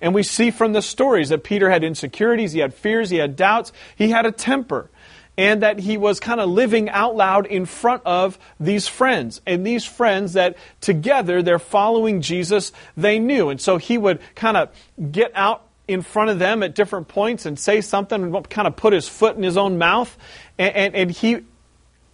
And 0.00 0.14
we 0.14 0.22
see 0.22 0.50
from 0.50 0.72
the 0.72 0.82
stories 0.82 1.28
that 1.30 1.44
Peter 1.44 1.70
had 1.70 1.84
insecurities, 1.84 2.52
he 2.52 2.60
had 2.60 2.74
fears, 2.74 3.10
he 3.10 3.16
had 3.16 3.36
doubts, 3.36 3.72
he 3.96 4.10
had 4.10 4.26
a 4.26 4.32
temper. 4.32 4.90
And 5.36 5.62
that 5.62 5.80
he 5.80 5.96
was 5.96 6.20
kind 6.20 6.40
of 6.40 6.48
living 6.48 6.88
out 6.88 7.16
loud 7.16 7.46
in 7.46 7.66
front 7.66 8.02
of 8.04 8.38
these 8.60 8.86
friends. 8.86 9.40
And 9.44 9.66
these 9.66 9.84
friends 9.84 10.34
that 10.34 10.56
together 10.80 11.42
they're 11.42 11.58
following 11.58 12.20
Jesus, 12.20 12.70
they 12.96 13.18
knew. 13.18 13.48
And 13.48 13.60
so 13.60 13.76
he 13.76 13.98
would 13.98 14.20
kind 14.36 14.56
of 14.56 14.70
get 15.10 15.32
out 15.34 15.66
in 15.88 16.02
front 16.02 16.30
of 16.30 16.38
them 16.38 16.62
at 16.62 16.74
different 16.74 17.08
points 17.08 17.46
and 17.46 17.58
say 17.58 17.80
something 17.80 18.22
and 18.22 18.50
kind 18.50 18.68
of 18.68 18.76
put 18.76 18.92
his 18.92 19.08
foot 19.08 19.36
in 19.36 19.42
his 19.42 19.56
own 19.56 19.76
mouth. 19.76 20.16
And, 20.58 20.74
and, 20.76 20.94
and, 20.94 21.10
he, 21.10 21.40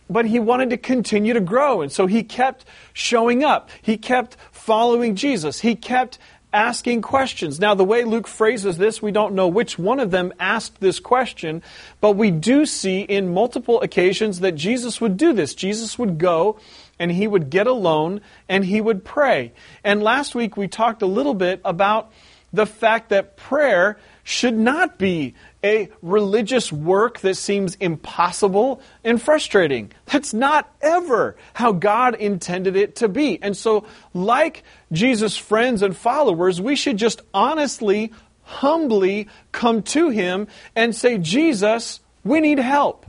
but 0.09 0.25
he 0.25 0.41
wanted 0.41 0.71
to 0.71 0.77
continue 0.77 1.35
to 1.35 1.41
grow. 1.41 1.83
And 1.83 1.93
so 1.93 2.07
he 2.07 2.23
kept 2.23 2.65
showing 2.93 3.45
up. 3.45 3.71
He 3.81 3.97
kept 3.97 4.37
following 4.51 5.15
Jesus. 5.15 5.61
He 5.61 5.77
kept 5.77 6.19
asking 6.52 7.02
questions. 7.02 7.61
Now, 7.61 7.75
the 7.75 7.85
way 7.85 8.04
Luke 8.04 8.26
phrases 8.26 8.78
this, 8.78 9.00
we 9.00 9.12
don't 9.12 9.35
know 9.35 9.49
which 9.49 9.78
one 9.78 10.00
of 10.00 10.11
them 10.11 10.33
asked 10.40 10.80
this 10.80 10.99
question, 10.99 11.62
but 12.00 12.12
we 12.12 12.30
do 12.30 12.66
see 12.66 13.00
in 13.00 13.33
multiple 13.33 13.80
occasions 13.80 14.40
that 14.40 14.57
Jesus 14.57 15.00
would 15.00 15.16
do 15.16 15.33
this. 15.33 15.54
Jesus 15.54 15.99
would 15.99 16.19
go 16.19 16.59
and 16.99 17.11
he 17.11 17.26
would 17.26 17.50
get 17.50 17.66
alone 17.66 18.21
and 18.49 18.64
he 18.64 18.80
would 18.80 19.04
pray. 19.04 19.52
And 19.85 20.02
last 20.02 20.35
week 20.35 20.57
we 20.57 20.69
talked 20.69 21.02
a 21.02 21.07
little 21.07 21.35
bit 21.35 21.61
about 21.64 22.12
the 22.52 22.66
fact 22.66 23.11
that 23.11 23.37
prayer 23.37 23.99
should 24.25 24.57
not 24.57 24.99
be 24.99 25.35
a 25.62 25.90
religious 26.00 26.73
work 26.73 27.21
that 27.21 27.37
seems 27.37 27.75
impossible 27.76 28.81
and 29.05 29.21
frustrating. 29.21 29.93
That's 30.07 30.33
not 30.33 30.73
ever 30.81 31.37
how 31.55 31.73
God 31.73 32.14
intended 32.14 32.76
it 32.76 32.97
to 32.97 33.09
be. 33.09 33.38
And 33.43 33.57
so, 33.57 33.85
like 34.14 34.64
Jesus' 34.90 35.37
friends 35.37 35.83
and 35.83 35.97
followers, 35.97 36.61
we 36.61 36.76
should 36.76 36.97
just 36.97 37.21
honestly, 37.35 38.12
humbly 38.43 39.29
come 39.52 39.83
to 39.83 40.09
Him 40.09 40.49
and 40.75 40.95
say, 40.95 41.19
Jesus, 41.19 42.00
we 42.25 42.40
need 42.40 42.59
help. 42.59 43.07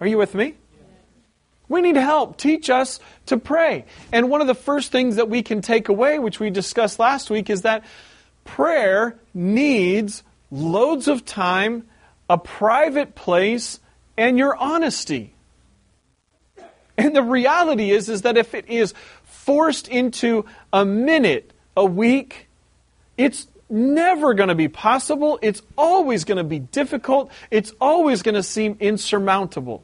Are 0.00 0.06
you 0.06 0.18
with 0.18 0.34
me? 0.34 0.54
We 1.68 1.80
need 1.80 1.96
help. 1.96 2.36
Teach 2.36 2.68
us 2.68 3.00
to 3.26 3.38
pray. 3.38 3.86
And 4.12 4.28
one 4.28 4.40
of 4.40 4.46
the 4.46 4.54
first 4.54 4.92
things 4.92 5.16
that 5.16 5.30
we 5.30 5.42
can 5.42 5.62
take 5.62 5.88
away, 5.88 6.18
which 6.18 6.38
we 6.38 6.50
discussed 6.50 6.98
last 6.98 7.30
week, 7.30 7.48
is 7.48 7.62
that 7.62 7.84
prayer 8.44 9.16
needs 9.32 10.22
loads 10.52 11.08
of 11.08 11.24
time, 11.24 11.84
a 12.30 12.38
private 12.38 13.16
place, 13.16 13.80
and 14.16 14.38
your 14.38 14.54
honesty. 14.56 15.34
And 16.96 17.16
the 17.16 17.22
reality 17.22 17.90
is, 17.90 18.08
is 18.08 18.22
that 18.22 18.36
if 18.36 18.54
it 18.54 18.68
is 18.68 18.92
forced 19.24 19.88
into 19.88 20.44
a 20.72 20.84
minute, 20.84 21.52
a 21.74 21.84
week, 21.84 22.48
it's 23.16 23.48
never 23.70 24.34
going 24.34 24.50
to 24.50 24.54
be 24.54 24.68
possible. 24.68 25.38
It's 25.40 25.62
always 25.76 26.24
going 26.24 26.36
to 26.36 26.44
be 26.44 26.58
difficult. 26.58 27.32
It's 27.50 27.72
always 27.80 28.22
going 28.22 28.34
to 28.34 28.42
seem 28.42 28.76
insurmountable. 28.78 29.82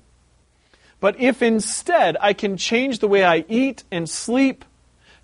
But 1.01 1.19
if 1.19 1.41
instead 1.41 2.17
I 2.21 2.35
can 2.35 2.59
change 2.59 2.99
the 2.99 3.09
way 3.09 3.25
I 3.25 3.45
eat 3.49 3.85
and 3.91 4.09
sleep, 4.09 4.67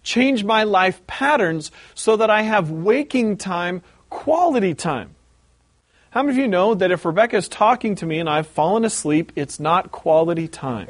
change 0.03 0.43
my 0.43 0.65
life 0.65 1.07
patterns 1.07 1.71
so 1.95 2.17
that 2.17 2.31
I 2.31 2.43
have 2.43 2.71
waking 2.71 3.37
time, 3.37 3.83
quality 4.09 4.73
time. 4.75 5.15
How 6.15 6.23
many 6.23 6.39
of 6.39 6.39
you 6.39 6.47
know 6.47 6.75
that 6.77 6.93
if 6.93 7.05
Rebecca 7.05 7.37
is 7.37 7.49
talking 7.49 7.97
to 7.97 8.07
me 8.07 8.21
and 8.21 8.31
I've 8.31 8.47
fallen 8.47 8.85
asleep, 8.85 9.33
it's 9.35 9.59
not 9.59 9.91
quality 9.91 10.47
time? 10.47 10.87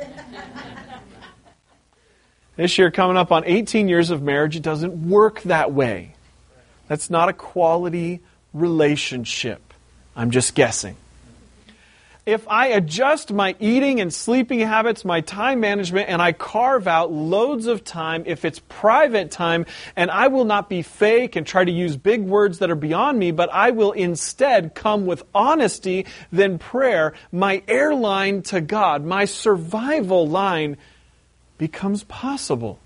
this 2.57 2.77
year, 2.77 2.91
coming 2.91 3.17
up 3.17 3.33
on 3.33 3.43
18 3.47 3.89
years 3.89 4.11
of 4.11 4.21
marriage, 4.21 4.55
it 4.55 4.63
doesn't 4.63 5.09
work 5.09 5.41
that 5.45 5.73
way. 5.73 6.15
That's 6.89 7.09
not 7.09 7.31
a 7.31 7.33
quality 7.33 8.21
relationship. 8.53 9.73
I'm 10.15 10.31
just 10.31 10.55
guessing 10.55 10.95
if 12.27 12.49
I 12.49 12.69
adjust 12.69 13.33
my 13.33 13.55
eating 13.61 14.01
and 14.01 14.13
sleeping 14.13 14.61
habits, 14.61 15.05
my 15.05 15.21
time 15.21 15.61
management, 15.61 16.09
and 16.09 16.23
I 16.23 16.33
carve 16.33 16.89
out 16.89 17.13
loads 17.13 17.67
of 17.67 17.85
time, 17.85 18.25
if 18.27 18.45
it's 18.45 18.61
private 18.69 19.31
time, 19.31 19.67
and 19.95 20.11
I 20.11 20.29
will 20.29 20.47
not 20.47 20.71
be 20.71 20.81
fake 20.81 21.37
and 21.37 21.47
try 21.47 21.65
to 21.65 21.71
use 21.71 21.97
big 21.97 22.23
words 22.23 22.61
that 22.61 22.71
are 22.71 22.77
beyond 22.77 23.19
me, 23.19 23.31
but 23.31 23.51
I 23.53 23.73
will 23.73 23.93
instead 23.93 24.75
come 24.75 25.05
with 25.05 25.23
honesty, 25.35 26.07
then 26.33 26.59
prayer, 26.59 27.13
my 27.31 27.63
airline 27.69 28.43
to 28.45 28.61
God, 28.63 29.05
my 29.05 29.27
survival 29.27 30.27
line 30.27 30.79
becomes 31.59 32.05
possible 32.05 32.81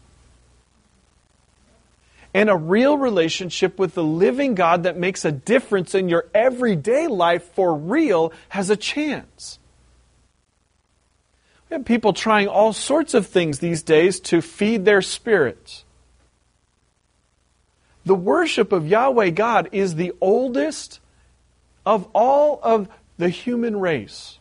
and 2.39 2.49
a 2.49 2.57
real 2.57 2.97
relationship 2.97 3.81
with 3.81 3.95
the 3.95 4.05
living 4.05 4.55
God 4.55 4.85
that 4.85 4.97
makes 4.97 5.25
a 5.25 5.33
difference 5.33 5.93
in 5.93 6.09
your 6.09 6.29
everyday 6.33 7.09
life 7.09 7.43
for 7.55 7.75
real 7.75 8.33
has 8.51 8.71
a 8.71 8.77
chance. 8.77 9.59
We 11.69 11.75
have 11.75 11.85
people 11.85 12.13
trying 12.13 12.47
all 12.47 12.73
sorts 12.73 13.13
of 13.13 13.27
things 13.27 13.59
these 13.59 13.83
days 13.83 14.21
to 14.21 14.41
feed 14.41 14.85
their 14.85 15.03
spirits. 15.03 15.85
The 18.07 18.15
worship 18.15 18.71
of 18.71 18.87
Yahweh 18.87 19.31
God 19.31 19.71
is 19.73 19.97
the 19.97 20.13
oldest 20.21 21.01
of 21.85 22.07
all 22.15 22.61
of 22.63 22.89
the 23.17 23.31
human 23.31 23.81
race. 23.81 24.38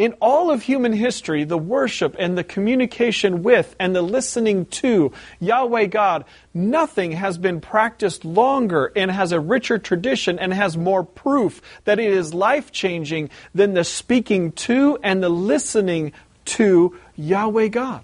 In 0.00 0.14
all 0.14 0.50
of 0.50 0.62
human 0.62 0.94
history, 0.94 1.44
the 1.44 1.58
worship 1.58 2.16
and 2.18 2.38
the 2.38 2.42
communication 2.42 3.42
with 3.42 3.76
and 3.78 3.94
the 3.94 4.00
listening 4.00 4.64
to 4.80 5.12
Yahweh 5.40 5.88
God, 5.88 6.24
nothing 6.54 7.12
has 7.12 7.36
been 7.36 7.60
practiced 7.60 8.24
longer 8.24 8.90
and 8.96 9.10
has 9.10 9.30
a 9.30 9.38
richer 9.38 9.78
tradition 9.78 10.38
and 10.38 10.54
has 10.54 10.74
more 10.74 11.04
proof 11.04 11.60
that 11.84 11.98
it 11.98 12.10
is 12.14 12.32
life 12.32 12.72
changing 12.72 13.28
than 13.54 13.74
the 13.74 13.84
speaking 13.84 14.52
to 14.52 14.98
and 15.02 15.22
the 15.22 15.28
listening 15.28 16.12
to 16.46 16.98
Yahweh 17.16 17.68
God. 17.68 18.02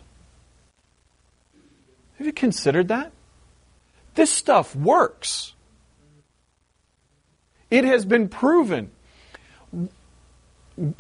Have 2.19 2.27
you 2.27 2.35
considered 2.35 2.89
that? 2.89 3.11
This 4.17 4.31
stuff 4.31 4.77
works. 4.77 5.55
It 7.71 7.87
has 7.87 8.05
been 8.05 8.29
proven 8.29 8.91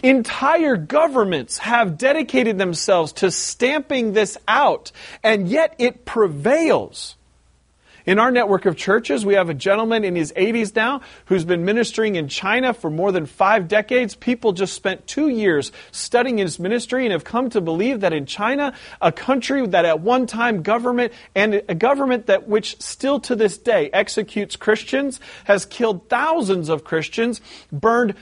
entire 0.03 0.77
governments 0.77 1.59
have 1.59 1.99
dedicated 1.99 2.59
themselves 2.59 3.13
to 3.15 3.31
stamping 3.31 4.13
this 4.13 4.39
out, 4.49 4.93
and 5.23 5.49
yet 5.49 5.75
it 5.79 6.05
prevails. 6.05 7.17
In 8.07 8.21
our 8.21 8.31
network 8.31 8.67
of 8.67 8.77
churches, 8.77 9.27
we 9.27 9.35
have 9.35 9.51
a 9.51 9.55
gentleman 9.55 10.05
in 10.05 10.15
his 10.15 10.33
80s 10.35 10.75
now 10.77 11.01
who's 11.25 11.45
been 11.45 11.65
ministering 11.65 12.15
in 12.15 12.29
China 12.29 12.73
for 12.73 12.89
more 12.89 13.11
than 13.11 13.27
five 13.27 13.67
decades. 13.67 14.15
People 14.15 14.53
just 14.53 14.75
spent 14.75 15.09
two 15.09 15.29
years 15.29 15.73
studying 15.91 16.39
his 16.39 16.61
ministry 16.61 17.05
and 17.05 17.13
have 17.13 17.25
come 17.25 17.51
to 17.51 17.61
believe 17.61 18.01
that 18.01 18.13
in 18.13 18.25
China, 18.25 18.75
a 19.03 19.11
country 19.11 19.67
that 19.67 19.85
at 19.85 19.99
one 19.99 20.27
time 20.27 20.63
government 20.63 21.13
and 21.35 21.63
a 21.69 21.75
government 21.75 22.27
that 22.27 22.47
which 22.47 22.81
still 22.81 23.19
to 23.21 23.35
this 23.35 23.59
day 23.59 23.91
executes 23.93 24.55
Christians, 24.55 25.19
has 25.43 25.67
killed 25.67 26.09
thousands 26.09 26.69
of 26.69 26.85
Christians, 26.85 27.41
burned 27.73 28.15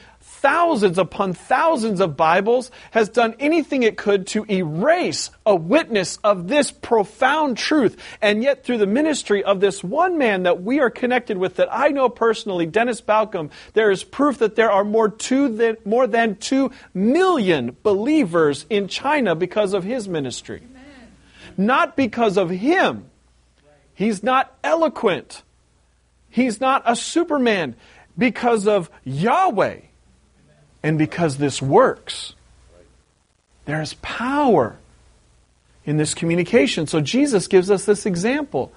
thousands 0.45 0.99
upon 0.99 1.33
thousands 1.33 2.01
of 2.01 2.19
Bibles, 2.19 2.71
has 2.91 3.09
done 3.09 3.35
anything 3.39 3.83
it 3.83 3.97
could 3.97 4.27
to 4.27 4.45
erase 4.45 5.31
a 5.47 5.57
witness 5.57 6.19
of 6.23 6.49
this 6.49 6.71
profound 6.71 7.57
truth. 7.57 7.97
And 8.21 8.43
yet, 8.43 8.63
through 8.63 8.77
the 8.77 8.87
ministry 8.87 9.43
of 9.43 9.61
this 9.61 9.83
one 9.83 10.19
man 10.19 10.43
that 10.43 10.63
we 10.63 10.81
are 10.81 10.91
connected 10.91 11.39
with, 11.39 11.57
that 11.57 11.71
I 11.73 11.89
know 11.89 12.11
personally, 12.11 12.67
Dennis 12.67 13.01
Balcombe, 13.01 13.53
there 13.73 13.91
is 13.91 14.05
proof 14.05 14.37
that 14.41 14.55
there 14.55 14.71
are 14.71 14.85
more, 14.85 15.09
than, 15.09 15.79
more 15.87 16.07
than 16.07 16.37
two 16.37 16.71
million 16.93 17.75
believers 17.83 18.67
in 18.69 18.89
China 18.89 19.35
because 19.35 19.73
of 19.73 19.83
his 19.83 20.11
ministry. 20.11 20.61
Amen. 20.63 21.13
Not 21.57 21.97
because 21.97 22.37
of 22.37 22.51
him. 22.51 23.09
He's 23.95 24.23
not 24.23 24.55
eloquent. 24.63 25.43
He's 26.29 26.61
not 26.61 26.83
a 26.85 26.97
superman 26.97 27.77
because 28.19 28.69
of 28.69 28.91
Yahweh 29.05 29.81
and 30.85 30.99
because 30.99 31.38
this 31.38 31.62
works. 31.62 32.35
There 33.64 33.81
is 33.81 33.95
power 33.95 34.76
in 35.87 35.97
this 35.97 36.12
communication. 36.12 36.87
So 36.87 37.00
Jesus 37.00 37.49
gives 37.49 37.71
us 37.71 37.87
this 37.87 38.05
example. 38.05 38.71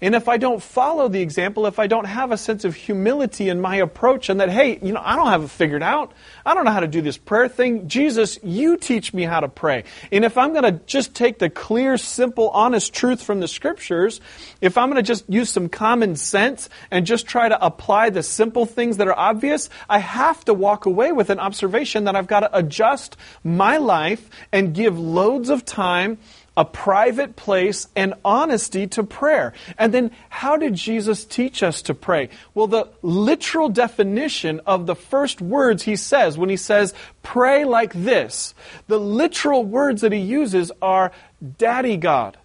And 0.00 0.14
if 0.14 0.28
I 0.28 0.36
don't 0.36 0.62
follow 0.62 1.08
the 1.08 1.20
example, 1.20 1.66
if 1.66 1.78
I 1.78 1.86
don't 1.86 2.06
have 2.06 2.32
a 2.32 2.36
sense 2.36 2.64
of 2.64 2.74
humility 2.74 3.48
in 3.48 3.60
my 3.60 3.76
approach 3.76 4.28
and 4.28 4.40
that, 4.40 4.50
hey, 4.50 4.78
you 4.82 4.92
know, 4.92 5.02
I 5.02 5.16
don't 5.16 5.28
have 5.28 5.44
it 5.44 5.50
figured 5.50 5.82
out. 5.82 6.12
I 6.44 6.54
don't 6.54 6.64
know 6.64 6.70
how 6.70 6.80
to 6.80 6.88
do 6.88 7.00
this 7.02 7.16
prayer 7.16 7.48
thing. 7.48 7.88
Jesus, 7.88 8.38
you 8.42 8.76
teach 8.76 9.14
me 9.14 9.22
how 9.22 9.40
to 9.40 9.48
pray. 9.48 9.84
And 10.12 10.24
if 10.24 10.36
I'm 10.36 10.52
going 10.52 10.64
to 10.64 10.80
just 10.86 11.14
take 11.14 11.38
the 11.38 11.50
clear, 11.50 11.96
simple, 11.96 12.50
honest 12.50 12.92
truth 12.92 13.22
from 13.22 13.40
the 13.40 13.48
scriptures, 13.48 14.20
if 14.60 14.76
I'm 14.76 14.90
going 14.90 15.02
to 15.02 15.06
just 15.06 15.28
use 15.28 15.50
some 15.50 15.68
common 15.68 16.16
sense 16.16 16.68
and 16.90 17.06
just 17.06 17.26
try 17.26 17.48
to 17.48 17.64
apply 17.64 18.10
the 18.10 18.22
simple 18.22 18.66
things 18.66 18.98
that 18.98 19.08
are 19.08 19.18
obvious, 19.18 19.70
I 19.88 19.98
have 19.98 20.44
to 20.46 20.54
walk 20.54 20.86
away 20.86 21.12
with 21.12 21.30
an 21.30 21.38
observation 21.38 22.04
that 22.04 22.16
I've 22.16 22.26
got 22.26 22.40
to 22.40 22.56
adjust 22.56 23.16
my 23.42 23.78
life 23.78 24.28
and 24.52 24.74
give 24.74 24.98
loads 24.98 25.48
of 25.50 25.64
time 25.64 26.18
a 26.56 26.64
private 26.64 27.36
place 27.36 27.88
and 27.96 28.14
honesty 28.24 28.86
to 28.86 29.02
prayer. 29.02 29.52
And 29.76 29.92
then, 29.92 30.10
how 30.28 30.56
did 30.56 30.74
Jesus 30.74 31.24
teach 31.24 31.62
us 31.62 31.82
to 31.82 31.94
pray? 31.94 32.28
Well, 32.54 32.66
the 32.66 32.88
literal 33.02 33.68
definition 33.68 34.60
of 34.66 34.86
the 34.86 34.94
first 34.94 35.40
words 35.40 35.82
he 35.82 35.96
says 35.96 36.38
when 36.38 36.50
he 36.50 36.56
says, 36.56 36.94
pray 37.22 37.64
like 37.64 37.92
this, 37.92 38.54
the 38.86 39.00
literal 39.00 39.64
words 39.64 40.02
that 40.02 40.12
he 40.12 40.20
uses 40.20 40.70
are, 40.80 41.12
Daddy 41.58 41.96
God 41.96 42.38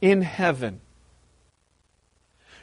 in 0.00 0.22
heaven. 0.22 0.80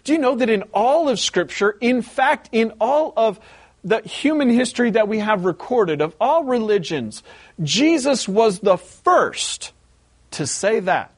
Do 0.03 0.13
you 0.13 0.19
know 0.19 0.35
that 0.35 0.49
in 0.49 0.63
all 0.73 1.09
of 1.09 1.19
Scripture, 1.19 1.77
in 1.79 2.01
fact, 2.01 2.49
in 2.51 2.73
all 2.81 3.13
of 3.15 3.39
the 3.83 4.01
human 4.01 4.49
history 4.49 4.91
that 4.91 5.07
we 5.07 5.19
have 5.19 5.45
recorded 5.45 6.01
of 6.01 6.15
all 6.19 6.43
religions, 6.43 7.23
Jesus 7.61 8.27
was 8.27 8.59
the 8.59 8.77
first 8.77 9.71
to 10.33 10.47
say 10.47 10.79
that. 10.81 11.13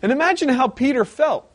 And 0.00 0.10
imagine 0.10 0.48
how 0.48 0.68
Peter 0.68 1.04
felt 1.04 1.51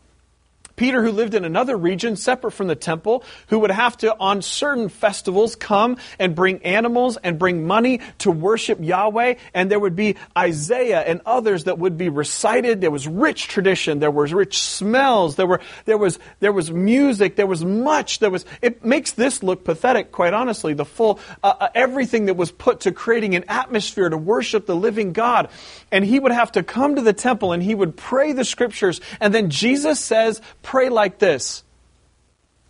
Peter, 0.78 1.02
who 1.02 1.12
lived 1.12 1.34
in 1.34 1.44
another 1.44 1.76
region 1.76 2.16
separate 2.16 2.52
from 2.52 2.68
the 2.68 2.76
temple, 2.76 3.24
who 3.48 3.60
would 3.60 3.72
have 3.72 3.98
to, 3.98 4.16
on 4.20 4.44
certain 4.44 4.90
festivals, 4.90 5.56
come 5.56 5.98
and 6.20 6.36
bring 6.36 6.64
animals 6.64 7.18
and 7.18 7.40
bring 7.40 7.66
money 7.66 8.00
to 8.20 8.30
worship 8.30 8.78
Yahweh. 8.80 9.34
And 9.56 9.72
there 9.72 9.80
would 9.80 9.96
be 9.96 10.16
Isaiah 10.38 11.02
and 11.02 11.20
others 11.26 11.64
that 11.64 11.80
would 11.80 11.98
be 11.98 12.10
recited. 12.10 12.80
There 12.80 12.92
was 12.92 13.08
rich 13.08 13.48
tradition. 13.48 13.98
There 13.98 14.12
was 14.12 14.32
rich 14.34 14.62
smells. 14.62 15.36
There 15.36 15.48
were, 15.48 15.62
there 15.86 15.98
was, 15.98 16.20
there 16.42 16.54
was 16.54 16.72
music. 16.72 17.36
There 17.36 17.48
was 17.48 17.66
much. 17.66 18.20
There 18.20 18.30
was, 18.30 18.46
it 18.62 18.86
makes 18.86 19.14
this 19.14 19.42
look 19.42 19.64
pathetic, 19.64 20.12
quite 20.12 20.36
honestly. 20.36 20.76
The 20.76 20.86
full, 20.86 21.20
uh, 21.44 21.56
uh 21.60 21.70
everything 21.74 22.28
that 22.28 22.36
was 22.36 22.52
put 22.52 22.82
to 22.82 22.92
creating 22.92 23.34
an 23.34 23.46
atmosphere 23.48 24.10
to 24.10 24.18
worship 24.18 24.68
the 24.68 24.76
living 24.76 25.12
God. 25.12 25.50
And 25.92 26.06
he 26.06 26.20
would 26.20 26.32
have 26.32 26.52
to 26.52 26.62
come 26.62 26.98
to 26.98 27.02
the 27.02 27.14
temple 27.14 27.52
and 27.52 27.64
he 27.64 27.74
would 27.74 27.98
pray 27.98 28.34
the 28.34 28.46
scriptures. 28.46 29.02
And 29.20 29.34
then 29.34 29.50
Jesus 29.50 30.00
says, 30.00 30.40
pray 30.68 30.90
like 30.90 31.18
this 31.18 31.64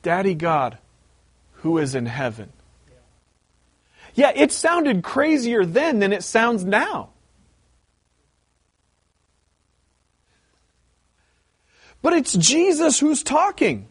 Daddy 0.03 0.35
God, 0.35 0.77
who 1.63 1.79
is 1.79 1.95
in 1.95 2.05
heaven. 2.05 2.53
Yeah, 4.13 4.31
it 4.35 4.51
sounded 4.51 5.03
crazier 5.03 5.65
then 5.65 5.99
than 5.99 6.13
it 6.13 6.23
sounds 6.23 6.63
now. 6.63 7.09
But 12.03 12.13
it's 12.13 12.33
Jesus 12.33 12.99
who's 12.99 13.23
talking. 13.23 13.87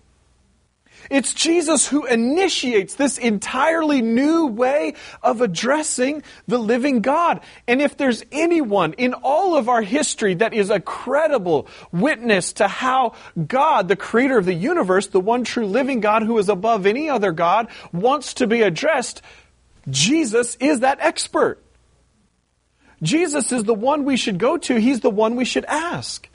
It's 1.10 1.34
Jesus 1.34 1.86
who 1.88 2.04
initiates 2.06 2.94
this 2.94 3.18
entirely 3.18 4.02
new 4.02 4.46
way 4.46 4.94
of 5.22 5.40
addressing 5.40 6.22
the 6.46 6.58
living 6.58 7.00
God. 7.00 7.40
And 7.68 7.80
if 7.80 7.96
there's 7.96 8.24
anyone 8.32 8.94
in 8.94 9.14
all 9.14 9.56
of 9.56 9.68
our 9.68 9.82
history 9.82 10.34
that 10.34 10.54
is 10.54 10.70
a 10.70 10.80
credible 10.80 11.68
witness 11.92 12.54
to 12.54 12.68
how 12.68 13.14
God, 13.46 13.88
the 13.88 13.96
creator 13.96 14.38
of 14.38 14.44
the 14.46 14.54
universe, 14.54 15.08
the 15.08 15.20
one 15.20 15.44
true 15.44 15.66
living 15.66 16.00
God 16.00 16.22
who 16.22 16.38
is 16.38 16.48
above 16.48 16.86
any 16.86 17.08
other 17.08 17.32
God, 17.32 17.68
wants 17.92 18.34
to 18.34 18.46
be 18.46 18.62
addressed, 18.62 19.22
Jesus 19.88 20.56
is 20.56 20.80
that 20.80 20.98
expert. 21.00 21.62
Jesus 23.02 23.52
is 23.52 23.64
the 23.64 23.74
one 23.74 24.04
we 24.04 24.16
should 24.16 24.38
go 24.38 24.56
to. 24.56 24.76
He's 24.80 25.00
the 25.00 25.10
one 25.10 25.36
we 25.36 25.44
should 25.44 25.66
ask. 25.66 26.28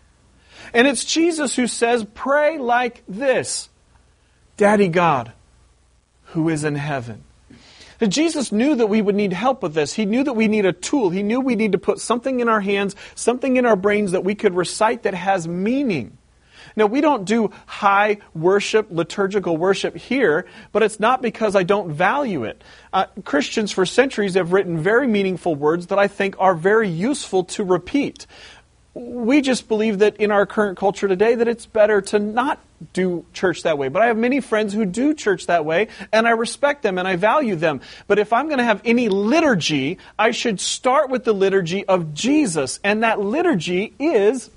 And 0.73 0.87
it's 0.87 1.03
Jesus 1.03 1.55
who 1.55 1.67
says, 1.67 2.05
pray 2.13 2.57
like 2.57 3.03
this. 3.07 3.67
Daddy 4.57 4.87
God, 4.87 5.31
who 6.25 6.49
is 6.49 6.63
in 6.63 6.75
heaven. 6.75 7.23
And 7.99 8.11
Jesus 8.11 8.51
knew 8.51 8.75
that 8.75 8.87
we 8.87 9.01
would 9.01 9.15
need 9.15 9.31
help 9.31 9.61
with 9.61 9.75
this. 9.75 9.93
He 9.93 10.05
knew 10.05 10.23
that 10.23 10.33
we 10.33 10.47
need 10.47 10.65
a 10.65 10.73
tool. 10.73 11.11
He 11.11 11.21
knew 11.21 11.39
we 11.39 11.55
need 11.55 11.73
to 11.73 11.77
put 11.77 11.99
something 11.99 12.39
in 12.39 12.49
our 12.49 12.59
hands, 12.59 12.95
something 13.13 13.57
in 13.57 13.65
our 13.67 13.75
brains 13.75 14.11
that 14.11 14.23
we 14.23 14.33
could 14.33 14.55
recite 14.55 15.03
that 15.03 15.13
has 15.13 15.47
meaning. 15.47 16.17
Now, 16.75 16.85
we 16.85 17.01
don't 17.01 17.25
do 17.25 17.51
high 17.65 18.19
worship, 18.33 18.87
liturgical 18.89 19.57
worship 19.57 19.95
here, 19.95 20.45
but 20.71 20.83
it's 20.83 20.99
not 20.99 21.21
because 21.21 21.55
I 21.55 21.63
don't 21.63 21.91
value 21.91 22.43
it. 22.43 22.63
Uh, 22.93 23.05
Christians 23.25 23.71
for 23.71 23.85
centuries 23.85 24.35
have 24.35 24.53
written 24.53 24.79
very 24.79 25.07
meaningful 25.07 25.53
words 25.55 25.87
that 25.87 25.99
I 25.99 26.07
think 26.07 26.35
are 26.39 26.55
very 26.55 26.89
useful 26.89 27.43
to 27.45 27.63
repeat 27.63 28.25
we 28.93 29.41
just 29.41 29.67
believe 29.67 29.99
that 29.99 30.17
in 30.17 30.31
our 30.31 30.45
current 30.45 30.77
culture 30.77 31.07
today 31.07 31.35
that 31.35 31.47
it's 31.47 31.65
better 31.65 32.01
to 32.01 32.19
not 32.19 32.59
do 32.93 33.25
church 33.31 33.63
that 33.63 33.77
way. 33.77 33.87
But 33.87 34.01
I 34.01 34.07
have 34.07 34.17
many 34.17 34.41
friends 34.41 34.73
who 34.73 34.85
do 34.85 35.13
church 35.13 35.47
that 35.47 35.63
way, 35.63 35.87
and 36.11 36.27
I 36.27 36.31
respect 36.31 36.83
them 36.83 36.97
and 36.97 37.07
I 37.07 37.15
value 37.15 37.55
them. 37.55 37.81
But 38.07 38.19
if 38.19 38.33
I'm 38.33 38.47
going 38.47 38.57
to 38.57 38.63
have 38.63 38.81
any 38.83 39.07
liturgy, 39.07 39.97
I 40.19 40.31
should 40.31 40.59
start 40.59 41.09
with 41.09 41.23
the 41.23 41.33
liturgy 41.33 41.85
of 41.85 42.13
Jesus. 42.13 42.79
And 42.83 43.03
that 43.03 43.19
liturgy 43.19 43.93
is 43.97 44.49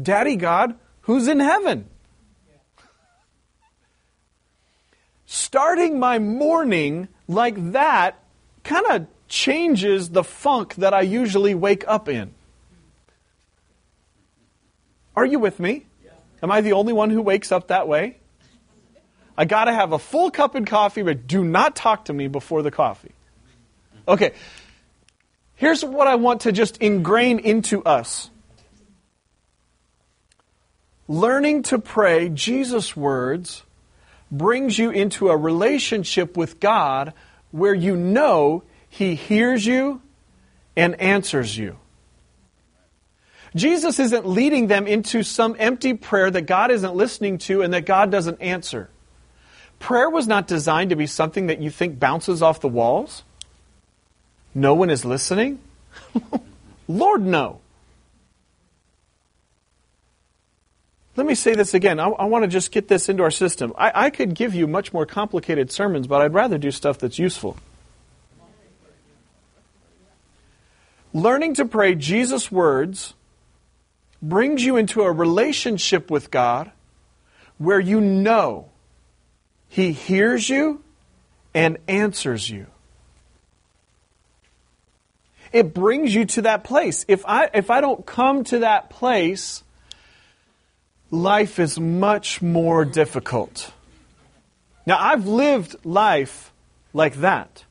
Daddy 0.00 0.36
God 0.36 0.76
who's 1.02 1.26
in 1.26 1.40
heaven. 1.40 1.86
Starting 5.26 5.98
my 5.98 6.20
morning 6.20 7.08
like 7.26 7.72
that 7.72 8.20
kind 8.62 8.86
of 8.90 9.06
changes 9.28 10.10
the 10.10 10.22
funk 10.22 10.76
that 10.76 10.94
I 10.94 11.00
usually 11.00 11.54
wake 11.54 11.84
up 11.88 12.08
in. 12.08 12.32
Are 15.16 15.24
you 15.24 15.38
with 15.38 15.58
me? 15.58 15.86
Am 16.42 16.52
I 16.52 16.60
the 16.60 16.72
only 16.72 16.92
one 16.92 17.10
who 17.10 17.22
wakes 17.22 17.50
up 17.50 17.68
that 17.68 17.88
way? 17.88 18.18
I 19.38 19.44
got 19.44 19.64
to 19.64 19.72
have 19.72 19.92
a 19.92 19.98
full 19.98 20.30
cup 20.30 20.54
of 20.54 20.64
coffee, 20.66 21.02
but 21.02 21.26
do 21.26 21.44
not 21.44 21.74
talk 21.76 22.06
to 22.06 22.12
me 22.12 22.28
before 22.28 22.62
the 22.62 22.70
coffee. 22.70 23.12
Okay. 24.06 24.32
Here's 25.54 25.84
what 25.84 26.06
I 26.06 26.16
want 26.16 26.42
to 26.42 26.52
just 26.52 26.78
ingrain 26.82 27.38
into 27.38 27.82
us. 27.82 28.30
Learning 31.08 31.62
to 31.64 31.78
pray 31.78 32.28
Jesus' 32.28 32.96
words 32.96 33.62
brings 34.30 34.78
you 34.78 34.90
into 34.90 35.28
a 35.28 35.36
relationship 35.36 36.36
with 36.36 36.60
God 36.60 37.14
where 37.52 37.74
you 37.74 37.96
know 37.96 38.64
He 38.88 39.14
hears 39.14 39.64
you 39.64 40.02
and 40.76 41.00
answers 41.00 41.56
you. 41.56 41.78
Jesus 43.56 43.98
isn't 43.98 44.26
leading 44.26 44.66
them 44.66 44.86
into 44.86 45.22
some 45.22 45.56
empty 45.58 45.94
prayer 45.94 46.30
that 46.30 46.42
God 46.42 46.70
isn't 46.70 46.94
listening 46.94 47.38
to 47.38 47.62
and 47.62 47.72
that 47.72 47.86
God 47.86 48.10
doesn't 48.10 48.40
answer. 48.42 48.90
Prayer 49.78 50.10
was 50.10 50.26
not 50.28 50.46
designed 50.46 50.90
to 50.90 50.96
be 50.96 51.06
something 51.06 51.46
that 51.46 51.60
you 51.60 51.70
think 51.70 51.98
bounces 51.98 52.42
off 52.42 52.60
the 52.60 52.68
walls. 52.68 53.24
No 54.54 54.74
one 54.74 54.90
is 54.90 55.04
listening. 55.04 55.58
Lord, 56.88 57.22
no. 57.22 57.60
Let 61.16 61.26
me 61.26 61.34
say 61.34 61.54
this 61.54 61.72
again. 61.72 61.98
I, 61.98 62.08
I, 62.08 62.26
want 62.26 62.44
to 62.44 62.48
just 62.48 62.70
get 62.72 62.88
this 62.88 63.08
into 63.08 63.22
our 63.22 63.30
system. 63.30 63.72
I, 63.78 64.06
I 64.06 64.10
could 64.10 64.34
give 64.34 64.54
you 64.54 64.66
much 64.66 64.92
more 64.92 65.06
complicated 65.06 65.70
sermons, 65.70 66.06
but 66.06 66.20
I'd 66.20 66.34
rather 66.34 66.58
do 66.58 66.70
stuff 66.70 66.98
that's 66.98 67.18
useful. 67.18 67.56
Learning 71.14 71.54
to 71.54 71.64
pray 71.64 71.94
Jesus' 71.94 72.52
words 72.52 73.14
brings 74.28 74.64
you 74.64 74.76
into 74.76 75.02
a 75.02 75.12
relationship 75.12 76.10
with 76.10 76.30
God 76.30 76.70
where 77.58 77.80
you 77.80 78.00
know 78.00 78.70
He 79.68 79.92
hears 79.92 80.48
you 80.48 80.82
and 81.54 81.78
answers 81.88 82.48
you. 82.48 82.66
It 85.52 85.72
brings 85.72 86.14
you 86.14 86.24
to 86.26 86.42
that 86.42 86.64
place. 86.64 87.04
If 87.08 87.24
I, 87.26 87.48
if 87.54 87.70
I 87.70 87.80
don't 87.80 88.04
come 88.04 88.44
to 88.44 88.60
that 88.60 88.90
place, 88.90 89.62
life 91.10 91.58
is 91.58 91.78
much 91.78 92.42
more 92.42 92.84
difficult. 92.84 93.72
Now, 94.86 94.98
I've 95.00 95.26
lived 95.26 95.76
life 95.84 96.52
like 96.92 97.16
that. 97.16 97.64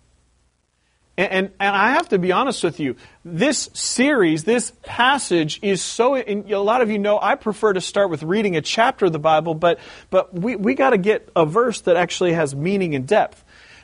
And, 1.17 1.31
and, 1.31 1.51
and, 1.59 1.75
I 1.75 1.91
have 1.91 2.09
to 2.09 2.19
be 2.19 2.31
honest 2.31 2.63
with 2.63 2.79
you, 2.79 2.97
this 3.23 3.69
series, 3.73 4.43
this 4.43 4.73
passage 4.83 5.59
is 5.61 5.81
so, 5.81 6.15
a 6.15 6.55
lot 6.55 6.81
of 6.81 6.91
you 6.91 6.99
know 6.99 7.19
I 7.21 7.35
prefer 7.35 7.71
to 7.73 7.81
start 7.81 8.09
with 8.09 8.23
reading 8.23 8.57
a 8.57 8.61
chapter 8.61 9.05
of 9.05 9.13
the 9.13 9.19
Bible, 9.19 9.55
but, 9.55 9.79
but 10.09 10.33
we, 10.33 10.57
we 10.57 10.73
got 10.73 10.89
to 10.89 10.97
get 10.97 11.29
a 11.35 11.45
verse 11.45 11.81
that 11.81 11.95
actually 11.95 12.33
has 12.33 12.53
meaning 12.53 12.95
and 12.95 13.07
depth. 13.07 13.43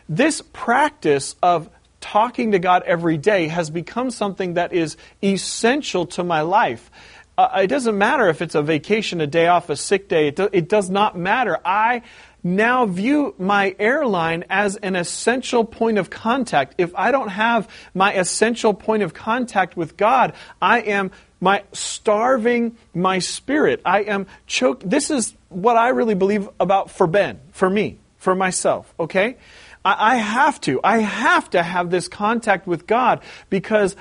This 0.09 0.41
practice 0.51 1.35
of 1.41 1.69
talking 2.01 2.51
to 2.51 2.59
God 2.59 2.83
every 2.85 3.17
day 3.17 3.47
has 3.47 3.69
become 3.69 4.11
something 4.11 4.55
that 4.55 4.73
is 4.73 4.97
essential 5.23 6.07
to 6.07 6.23
my 6.23 6.41
life. 6.41 6.91
Uh, 7.37 7.61
it 7.63 7.67
doesn't 7.67 7.97
matter 7.97 8.27
if 8.27 8.41
it's 8.41 8.55
a 8.55 8.61
vacation, 8.61 9.21
a 9.21 9.27
day 9.27 9.47
off, 9.47 9.69
a 9.69 9.75
sick 9.75 10.09
day, 10.09 10.27
it, 10.27 10.35
do, 10.35 10.49
it 10.51 10.67
does 10.67 10.89
not 10.89 11.17
matter. 11.17 11.57
I 11.63 12.01
now 12.43 12.85
view 12.85 13.35
my 13.37 13.75
airline 13.79 14.45
as 14.49 14.75
an 14.77 14.95
essential 14.95 15.63
point 15.63 15.97
of 15.97 16.09
contact. 16.09 16.75
If 16.77 16.93
I 16.95 17.11
don't 17.11 17.29
have 17.29 17.69
my 17.93 18.13
essential 18.13 18.73
point 18.73 19.03
of 19.03 19.13
contact 19.13 19.77
with 19.77 19.97
God, 19.97 20.33
I 20.61 20.81
am 20.81 21.11
my 21.39 21.63
starving 21.73 22.77
my 22.93 23.19
spirit. 23.19 23.81
I 23.85 24.01
am 24.03 24.27
choked. 24.47 24.87
This 24.87 25.09
is 25.09 25.35
what 25.49 25.75
I 25.75 25.89
really 25.89 26.15
believe 26.15 26.47
about 26.59 26.91
for 26.91 27.07
Ben, 27.07 27.39
for 27.51 27.69
me, 27.69 27.97
for 28.17 28.35
myself, 28.35 28.93
okay? 28.99 29.37
I, 29.83 30.17
have 30.17 30.61
to. 30.61 30.79
I 30.83 30.99
have 30.99 31.49
to 31.51 31.63
have 31.63 31.89
this 31.89 32.07
contact 32.07 32.67
with 32.67 32.85
God 32.85 33.21
because 33.49 33.95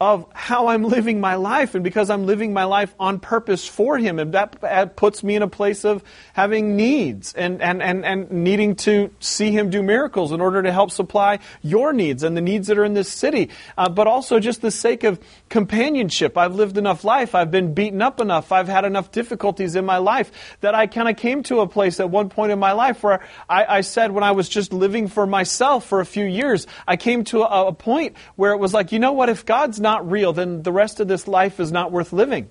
of 0.00 0.26
how 0.34 0.66
I'm 0.66 0.82
living 0.82 1.20
my 1.20 1.36
life 1.36 1.74
and 1.76 1.84
because 1.84 2.10
I'm 2.10 2.26
living 2.26 2.52
my 2.52 2.64
life 2.64 2.92
on 2.98 3.20
purpose 3.20 3.66
for 3.66 3.96
Him. 3.96 4.18
And 4.18 4.34
that 4.34 4.96
puts 4.96 5.22
me 5.22 5.36
in 5.36 5.42
a 5.42 5.48
place 5.48 5.84
of 5.84 6.02
having 6.32 6.74
needs 6.74 7.32
and, 7.34 7.62
and, 7.62 7.80
and, 7.80 8.04
and 8.04 8.30
needing 8.30 8.74
to 8.76 9.14
see 9.20 9.52
Him 9.52 9.70
do 9.70 9.82
miracles 9.82 10.32
in 10.32 10.40
order 10.40 10.62
to 10.62 10.72
help 10.72 10.90
supply 10.90 11.38
your 11.62 11.92
needs 11.92 12.24
and 12.24 12.36
the 12.36 12.40
needs 12.40 12.66
that 12.66 12.76
are 12.76 12.84
in 12.84 12.94
this 12.94 13.10
city. 13.10 13.50
Uh, 13.78 13.88
but 13.88 14.08
also 14.08 14.40
just 14.40 14.62
the 14.62 14.70
sake 14.72 15.04
of 15.04 15.20
companionship. 15.48 16.36
I've 16.36 16.56
lived 16.56 16.76
enough 16.76 17.04
life. 17.04 17.36
I've 17.36 17.52
been 17.52 17.72
beaten 17.72 18.02
up 18.02 18.20
enough. 18.20 18.50
I've 18.50 18.68
had 18.68 18.84
enough 18.84 19.12
difficulties 19.12 19.76
in 19.76 19.84
my 19.84 19.98
life 19.98 20.58
that 20.60 20.74
I 20.74 20.88
kind 20.88 21.08
of 21.08 21.16
came 21.16 21.44
to 21.44 21.60
a 21.60 21.68
place 21.68 22.00
at 22.00 22.10
one 22.10 22.30
point 22.30 22.50
in 22.50 22.58
my 22.58 22.72
life 22.72 23.04
where 23.04 23.20
I, 23.48 23.76
I, 23.76 23.80
said 23.82 24.10
when 24.10 24.24
I 24.24 24.32
was 24.32 24.48
just 24.48 24.72
living 24.72 25.06
for 25.06 25.26
myself 25.26 25.86
for 25.86 26.00
a 26.00 26.06
few 26.06 26.24
years, 26.24 26.66
I 26.88 26.96
came 26.96 27.22
to 27.24 27.42
a, 27.42 27.68
a 27.68 27.72
point 27.72 28.16
where 28.34 28.52
it 28.52 28.58
was 28.58 28.74
like, 28.74 28.90
you 28.90 28.98
know 28.98 29.12
what, 29.12 29.28
if 29.28 29.46
God's 29.46 29.80
not 29.84 30.10
real, 30.10 30.32
then 30.32 30.62
the 30.62 30.72
rest 30.72 30.98
of 30.98 31.06
this 31.06 31.28
life 31.28 31.60
is 31.60 31.70
not 31.70 31.92
worth 31.92 32.12
living. 32.12 32.48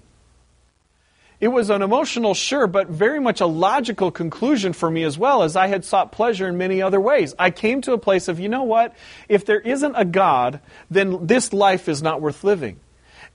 It 1.42 1.50
was 1.50 1.70
an 1.70 1.82
emotional, 1.82 2.34
sure, 2.36 2.68
but 2.68 2.88
very 2.88 3.20
much 3.20 3.42
a 3.42 3.46
logical 3.46 4.12
conclusion 4.12 4.72
for 4.72 4.90
me 4.90 5.04
as 5.04 5.18
well, 5.18 5.44
as 5.44 5.58
I 5.58 5.68
had 5.68 5.84
sought 5.84 6.14
pleasure 6.14 6.48
in 6.48 6.58
many 6.58 6.82
other 6.82 7.02
ways. 7.02 7.36
I 7.38 7.52
came 7.52 7.82
to 7.82 7.92
a 7.92 7.98
place 7.98 8.30
of, 8.30 8.40
you 8.40 8.48
know 8.48 8.64
what? 8.64 8.96
If 9.28 9.46
there 9.46 9.60
isn't 9.60 9.96
a 9.98 10.06
God, 10.06 10.62
then 10.90 11.28
this 11.28 11.52
life 11.52 11.90
is 11.90 12.02
not 12.02 12.22
worth 12.22 12.46
living. 12.46 12.80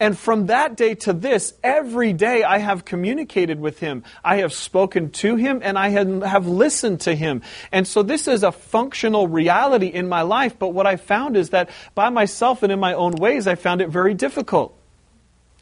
And 0.01 0.17
from 0.17 0.47
that 0.47 0.77
day 0.77 0.95
to 0.95 1.13
this, 1.13 1.55
every 1.63 2.13
day 2.13 2.45
I 2.45 2.59
have 2.59 2.85
communicated 2.85 3.59
with 3.59 3.81
him. 3.81 4.05
I 4.23 4.37
have 4.37 4.53
spoken 4.53 5.11
to 5.11 5.35
him 5.35 5.61
and 5.63 5.77
I 5.77 5.89
have 5.89 6.47
listened 6.47 7.01
to 7.03 7.15
him. 7.15 7.43
And 7.73 7.87
so 7.87 8.05
this 8.05 8.29
is 8.29 8.45
a 8.45 8.53
functional 8.53 9.27
reality 9.27 9.89
in 9.89 10.09
my 10.09 10.23
life. 10.23 10.57
But 10.57 10.69
what 10.69 10.87
I 10.87 10.97
found 10.97 11.37
is 11.37 11.51
that 11.51 11.71
by 11.97 12.11
myself 12.11 12.63
and 12.63 12.71
in 12.71 12.79
my 12.79 12.95
own 12.95 13.13
ways, 13.17 13.49
I 13.49 13.57
found 13.57 13.81
it 13.81 13.89
very 13.89 14.15
difficult. 14.15 14.77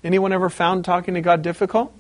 Anyone 0.05 0.33
ever 0.33 0.51
found 0.51 0.85
talking 0.85 1.15
to 1.15 1.23
God 1.23 1.41
difficult? 1.41 1.93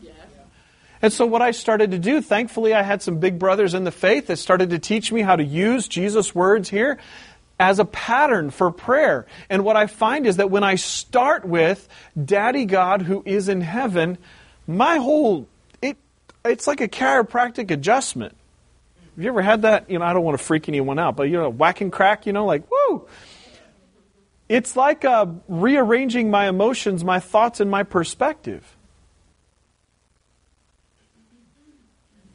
And 1.03 1.12
so, 1.12 1.27
what 1.27 1.42
I 1.42 1.51
started 1.51 1.90
to 1.90 1.99
do, 1.99 2.22
thankfully, 2.22 2.72
I 2.72 2.83
had 2.83 3.03
some 3.03 3.18
big 3.18 3.38
brothers 3.38 3.75
in 3.75 3.85
the 3.85 3.90
faith 3.90 4.29
that 4.29 4.38
started 4.38 4.70
to 4.70 4.79
teach 4.79 5.12
me 5.12 5.20
how 5.20 5.37
to 5.37 5.44
use 5.44 5.88
Jesus' 5.88 6.35
words 6.35 6.70
here 6.70 6.99
as 7.59 7.79
a 7.79 7.85
pattern 7.85 8.51
for 8.51 8.71
prayer. 8.71 9.27
And 9.49 9.64
what 9.64 9.77
I 9.77 9.87
find 9.87 10.27
is 10.27 10.37
that 10.37 10.51
when 10.51 10.62
I 10.62 10.75
start 10.75 11.45
with 11.45 11.88
Daddy 12.23 12.64
God 12.64 13.03
who 13.03 13.23
is 13.25 13.49
in 13.49 13.61
heaven, 13.61 14.19
my 14.66 14.97
whole 14.97 15.49
it 15.81 15.97
it's 16.45 16.66
like 16.66 16.81
a 16.81 16.88
chiropractic 16.88 17.71
adjustment. 17.71 18.37
Have 19.14 19.25
you 19.25 19.31
ever 19.31 19.42
had 19.42 19.62
that? 19.62 19.90
You 19.90 19.99
know, 19.99 20.05
I 20.05 20.12
don't 20.12 20.25
want 20.25 20.38
to 20.38 20.45
freak 20.45 20.69
anyone 20.69 20.99
out, 20.99 21.16
but 21.16 21.25
you 21.25 21.38
know, 21.38 21.49
whack 21.49 21.81
and 21.81 21.90
crack, 21.90 22.27
you 22.27 22.33
know, 22.33 22.45
like 22.45 22.71
woo. 22.71 23.07
It's 24.49 24.77
like 24.77 25.05
uh, 25.05 25.27
rearranging 25.49 26.31
my 26.31 26.49
emotions, 26.49 27.03
my 27.03 27.19
thoughts, 27.19 27.59
and 27.59 27.71
my 27.71 27.83
perspective. 27.83 28.77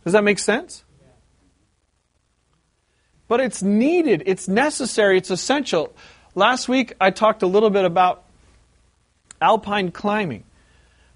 Does 0.03 0.13
that 0.13 0.23
make 0.23 0.39
sense? 0.39 0.83
But 3.31 3.39
it's 3.39 3.63
needed, 3.63 4.23
it's 4.25 4.49
necessary, 4.49 5.17
it's 5.17 5.29
essential. 5.29 5.95
Last 6.35 6.67
week 6.67 6.91
I 6.99 7.11
talked 7.11 7.43
a 7.43 7.47
little 7.47 7.69
bit 7.69 7.85
about 7.85 8.25
alpine 9.39 9.91
climbing. 9.91 10.43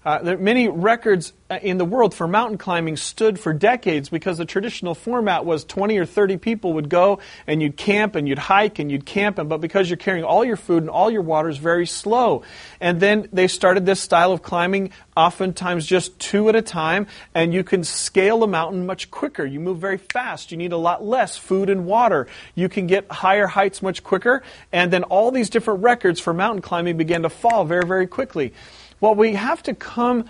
Uh, 0.06 0.22
there, 0.22 0.38
many 0.38 0.68
records 0.68 1.32
uh, 1.50 1.58
in 1.62 1.78
the 1.78 1.84
world 1.84 2.14
for 2.14 2.28
mountain 2.28 2.56
climbing 2.56 2.96
stood 2.96 3.40
for 3.40 3.52
decades 3.52 4.08
because 4.08 4.38
the 4.38 4.44
traditional 4.44 4.94
format 4.94 5.44
was 5.44 5.64
20 5.64 5.98
or 5.98 6.06
30 6.06 6.36
people 6.36 6.74
would 6.74 6.88
go 6.88 7.18
and 7.48 7.60
you'd 7.60 7.76
camp 7.76 8.14
and 8.14 8.28
you'd 8.28 8.38
hike 8.38 8.78
and 8.78 8.88
you'd 8.88 9.04
camp, 9.04 9.36
and, 9.36 9.48
but 9.48 9.60
because 9.60 9.90
you're 9.90 9.96
carrying 9.96 10.22
all 10.22 10.44
your 10.44 10.56
food 10.56 10.84
and 10.84 10.90
all 10.90 11.10
your 11.10 11.22
water 11.22 11.48
is 11.48 11.58
very 11.58 11.86
slow. 11.86 12.44
And 12.80 13.00
then 13.00 13.28
they 13.32 13.48
started 13.48 13.84
this 13.84 13.98
style 13.98 14.30
of 14.30 14.42
climbing, 14.42 14.92
oftentimes 15.16 15.84
just 15.84 16.16
two 16.20 16.48
at 16.48 16.54
a 16.54 16.62
time, 16.62 17.08
and 17.34 17.52
you 17.52 17.64
can 17.64 17.82
scale 17.82 18.44
a 18.44 18.46
mountain 18.46 18.86
much 18.86 19.10
quicker. 19.10 19.44
You 19.44 19.58
move 19.58 19.78
very 19.78 19.98
fast. 19.98 20.52
You 20.52 20.56
need 20.56 20.70
a 20.70 20.76
lot 20.76 21.02
less 21.02 21.36
food 21.36 21.68
and 21.68 21.84
water. 21.84 22.28
You 22.54 22.68
can 22.68 22.86
get 22.86 23.10
higher 23.10 23.48
heights 23.48 23.82
much 23.82 24.04
quicker, 24.04 24.44
and 24.70 24.92
then 24.92 25.02
all 25.02 25.32
these 25.32 25.50
different 25.50 25.82
records 25.82 26.20
for 26.20 26.32
mountain 26.32 26.62
climbing 26.62 26.96
began 26.96 27.22
to 27.22 27.28
fall 27.28 27.64
very, 27.64 27.84
very 27.84 28.06
quickly. 28.06 28.52
Well, 29.00 29.14
we 29.14 29.34
have 29.34 29.62
to 29.64 29.74
come. 29.74 30.26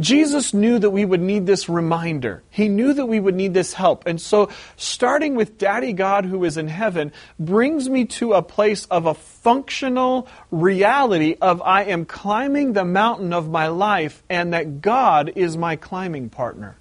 Jesus 0.00 0.54
knew 0.54 0.78
that 0.78 0.90
we 0.90 1.04
would 1.04 1.20
need 1.20 1.46
this 1.46 1.68
reminder. 1.68 2.42
He 2.50 2.68
knew 2.68 2.92
that 2.92 3.06
we 3.06 3.18
would 3.18 3.34
need 3.34 3.52
this 3.52 3.72
help. 3.72 4.06
And 4.06 4.20
so, 4.20 4.48
starting 4.76 5.34
with 5.34 5.58
Daddy 5.58 5.92
God 5.92 6.24
who 6.24 6.44
is 6.44 6.56
in 6.56 6.68
heaven 6.68 7.12
brings 7.38 7.88
me 7.88 8.04
to 8.04 8.34
a 8.34 8.42
place 8.42 8.84
of 8.86 9.06
a 9.06 9.14
functional 9.14 10.28
reality 10.52 11.36
of 11.40 11.60
I 11.62 11.84
am 11.84 12.04
climbing 12.04 12.74
the 12.74 12.84
mountain 12.84 13.32
of 13.32 13.50
my 13.50 13.68
life 13.68 14.22
and 14.28 14.52
that 14.52 14.80
God 14.80 15.32
is 15.34 15.56
my 15.56 15.74
climbing 15.74 16.28
partner. 16.28 16.76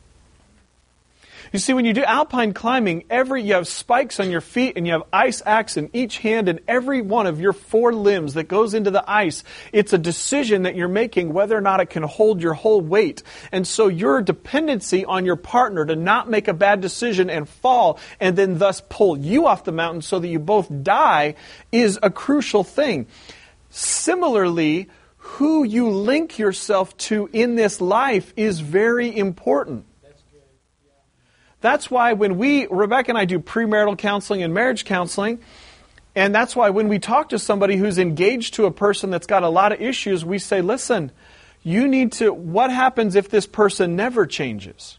You 1.53 1.59
see, 1.59 1.73
when 1.73 1.85
you 1.85 1.93
do 1.93 2.03
alpine 2.03 2.53
climbing, 2.53 3.05
every 3.09 3.41
you 3.41 3.53
have 3.53 3.67
spikes 3.67 4.19
on 4.19 4.29
your 4.29 4.41
feet 4.41 4.73
and 4.75 4.85
you 4.85 4.93
have 4.93 5.03
ice 5.13 5.41
axe 5.45 5.77
in 5.77 5.89
each 5.93 6.17
hand 6.17 6.49
and 6.49 6.59
every 6.67 7.01
one 7.01 7.25
of 7.25 7.39
your 7.39 7.53
four 7.53 7.93
limbs 7.93 8.33
that 8.33 8.49
goes 8.49 8.73
into 8.73 8.91
the 8.91 9.09
ice. 9.09 9.43
It's 9.71 9.93
a 9.93 9.97
decision 9.97 10.63
that 10.63 10.75
you're 10.75 10.87
making 10.87 11.33
whether 11.33 11.57
or 11.57 11.61
not 11.61 11.79
it 11.79 11.89
can 11.89 12.03
hold 12.03 12.41
your 12.41 12.53
whole 12.53 12.81
weight. 12.81 13.23
And 13.51 13.65
so 13.65 13.87
your 13.87 14.21
dependency 14.21 15.05
on 15.05 15.25
your 15.25 15.37
partner 15.37 15.85
to 15.85 15.95
not 15.95 16.29
make 16.29 16.47
a 16.47 16.53
bad 16.53 16.81
decision 16.81 17.29
and 17.29 17.47
fall 17.47 17.99
and 18.19 18.35
then 18.35 18.57
thus 18.57 18.81
pull 18.89 19.17
you 19.17 19.47
off 19.47 19.63
the 19.63 19.71
mountain 19.71 20.01
so 20.01 20.19
that 20.19 20.27
you 20.27 20.39
both 20.39 20.67
die 20.83 21.35
is 21.71 21.97
a 22.03 22.09
crucial 22.09 22.63
thing. 22.63 23.07
Similarly, 23.69 24.89
who 25.17 25.63
you 25.63 25.89
link 25.89 26.39
yourself 26.39 26.95
to 26.97 27.29
in 27.33 27.55
this 27.55 27.81
life 27.81 28.33
is 28.35 28.59
very 28.59 29.15
important. 29.15 29.85
That's 31.61 31.89
why 31.89 32.13
when 32.13 32.37
we, 32.37 32.67
Rebecca 32.67 33.11
and 33.11 33.17
I 33.17 33.25
do 33.25 33.39
premarital 33.39 33.97
counseling 33.97 34.43
and 34.43 34.53
marriage 34.53 34.85
counseling, 34.85 35.39
and 36.15 36.33
that's 36.33 36.55
why 36.55 36.69
when 36.69 36.87
we 36.87 36.99
talk 36.99 37.29
to 37.29 37.39
somebody 37.39 37.77
who's 37.77 37.99
engaged 37.99 38.55
to 38.55 38.65
a 38.65 38.71
person 38.71 39.09
that's 39.09 39.27
got 39.27 39.43
a 39.43 39.49
lot 39.49 39.71
of 39.71 39.81
issues, 39.81 40.25
we 40.25 40.39
say, 40.39 40.61
listen, 40.61 41.11
you 41.63 41.87
need 41.87 42.13
to, 42.13 42.33
what 42.33 42.71
happens 42.71 43.15
if 43.15 43.29
this 43.29 43.45
person 43.45 43.95
never 43.95 44.25
changes? 44.25 44.97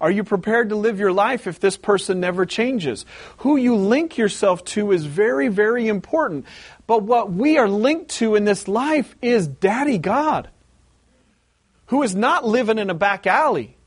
Are 0.00 0.10
you 0.10 0.24
prepared 0.24 0.68
to 0.68 0.76
live 0.76 1.00
your 1.00 1.12
life 1.12 1.46
if 1.46 1.58
this 1.58 1.76
person 1.76 2.20
never 2.20 2.44
changes? 2.44 3.06
Who 3.38 3.56
you 3.56 3.76
link 3.76 4.18
yourself 4.18 4.62
to 4.66 4.92
is 4.92 5.06
very, 5.06 5.48
very 5.48 5.88
important. 5.88 6.44
But 6.86 7.02
what 7.02 7.32
we 7.32 7.56
are 7.56 7.68
linked 7.68 8.10
to 8.16 8.34
in 8.34 8.44
this 8.44 8.68
life 8.68 9.16
is 9.22 9.48
Daddy 9.48 9.98
God, 9.98 10.50
who 11.86 12.02
is 12.02 12.14
not 12.14 12.46
living 12.46 12.78
in 12.78 12.90
a 12.90 12.94
back 12.94 13.26
alley 13.26 13.77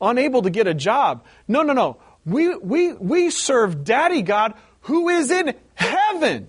unable 0.00 0.42
to 0.42 0.50
get 0.50 0.66
a 0.66 0.74
job. 0.74 1.24
No, 1.48 1.62
no, 1.62 1.72
no. 1.72 1.98
We, 2.24 2.54
we, 2.56 2.92
we 2.92 3.30
serve 3.30 3.84
Daddy 3.84 4.22
God 4.22 4.54
who 4.82 5.08
is 5.08 5.30
in 5.30 5.54
heaven. 5.74 6.48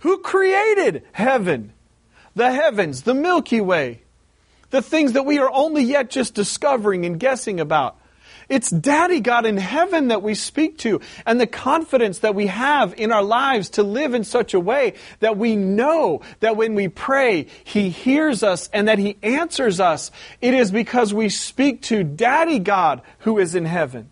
Who 0.00 0.18
created 0.18 1.04
heaven? 1.12 1.72
The 2.34 2.50
heavens, 2.50 3.02
the 3.02 3.14
Milky 3.14 3.60
Way, 3.60 4.02
the 4.70 4.82
things 4.82 5.12
that 5.12 5.24
we 5.24 5.38
are 5.38 5.50
only 5.50 5.84
yet 5.84 6.10
just 6.10 6.34
discovering 6.34 7.06
and 7.06 7.18
guessing 7.18 7.60
about. 7.60 7.96
It's 8.48 8.70
Daddy 8.70 9.20
God 9.20 9.46
in 9.46 9.56
heaven 9.56 10.08
that 10.08 10.22
we 10.22 10.34
speak 10.34 10.78
to, 10.78 11.00
and 11.24 11.40
the 11.40 11.46
confidence 11.46 12.18
that 12.20 12.34
we 12.34 12.48
have 12.48 12.94
in 12.98 13.12
our 13.12 13.22
lives 13.22 13.70
to 13.70 13.82
live 13.82 14.14
in 14.14 14.24
such 14.24 14.54
a 14.54 14.60
way 14.60 14.94
that 15.20 15.36
we 15.36 15.56
know 15.56 16.20
that 16.40 16.56
when 16.56 16.74
we 16.74 16.88
pray, 16.88 17.46
He 17.64 17.90
hears 17.90 18.42
us 18.42 18.68
and 18.72 18.88
that 18.88 18.98
He 18.98 19.16
answers 19.22 19.80
us. 19.80 20.10
It 20.40 20.54
is 20.54 20.70
because 20.70 21.14
we 21.14 21.28
speak 21.28 21.82
to 21.82 22.04
Daddy 22.04 22.58
God 22.58 23.02
who 23.20 23.38
is 23.38 23.54
in 23.54 23.64
heaven. 23.64 24.10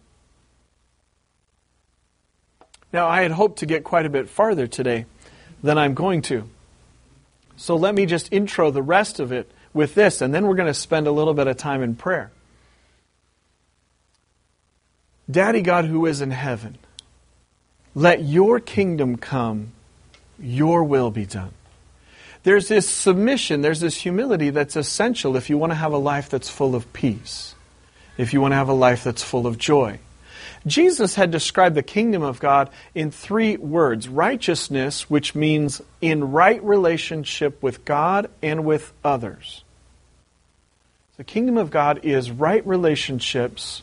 Now, 2.92 3.08
I 3.08 3.22
had 3.22 3.30
hoped 3.30 3.60
to 3.60 3.66
get 3.66 3.84
quite 3.84 4.04
a 4.04 4.10
bit 4.10 4.28
farther 4.28 4.66
today 4.66 5.06
than 5.62 5.78
I'm 5.78 5.94
going 5.94 6.22
to. 6.22 6.48
So 7.56 7.76
let 7.76 7.94
me 7.94 8.06
just 8.06 8.32
intro 8.32 8.70
the 8.70 8.82
rest 8.82 9.20
of 9.20 9.32
it 9.32 9.50
with 9.72 9.94
this, 9.94 10.20
and 10.20 10.34
then 10.34 10.46
we're 10.46 10.56
going 10.56 10.66
to 10.66 10.74
spend 10.74 11.06
a 11.06 11.12
little 11.12 11.32
bit 11.32 11.46
of 11.46 11.56
time 11.56 11.82
in 11.82 11.94
prayer. 11.94 12.30
Daddy 15.30 15.62
God 15.62 15.84
who 15.84 16.06
is 16.06 16.20
in 16.20 16.30
heaven, 16.30 16.78
let 17.94 18.22
your 18.22 18.60
kingdom 18.60 19.16
come, 19.16 19.72
your 20.38 20.84
will 20.84 21.10
be 21.10 21.26
done. 21.26 21.52
There's 22.42 22.68
this 22.68 22.88
submission, 22.88 23.62
there's 23.62 23.80
this 23.80 23.96
humility 23.96 24.50
that's 24.50 24.74
essential 24.74 25.36
if 25.36 25.48
you 25.48 25.58
want 25.58 25.70
to 25.70 25.76
have 25.76 25.92
a 25.92 25.98
life 25.98 26.28
that's 26.28 26.48
full 26.48 26.74
of 26.74 26.92
peace, 26.92 27.54
if 28.18 28.32
you 28.32 28.40
want 28.40 28.52
to 28.52 28.56
have 28.56 28.68
a 28.68 28.74
life 28.74 29.04
that's 29.04 29.22
full 29.22 29.46
of 29.46 29.58
joy. 29.58 30.00
Jesus 30.66 31.14
had 31.14 31.30
described 31.30 31.74
the 31.74 31.82
kingdom 31.82 32.22
of 32.22 32.40
God 32.40 32.70
in 32.94 33.10
three 33.10 33.56
words 33.56 34.08
righteousness, 34.08 35.08
which 35.10 35.34
means 35.34 35.82
in 36.00 36.32
right 36.32 36.62
relationship 36.62 37.62
with 37.62 37.84
God 37.84 38.30
and 38.42 38.64
with 38.64 38.92
others. 39.04 39.64
The 41.16 41.24
kingdom 41.24 41.58
of 41.58 41.70
God 41.70 42.00
is 42.04 42.30
right 42.30 42.66
relationships 42.66 43.82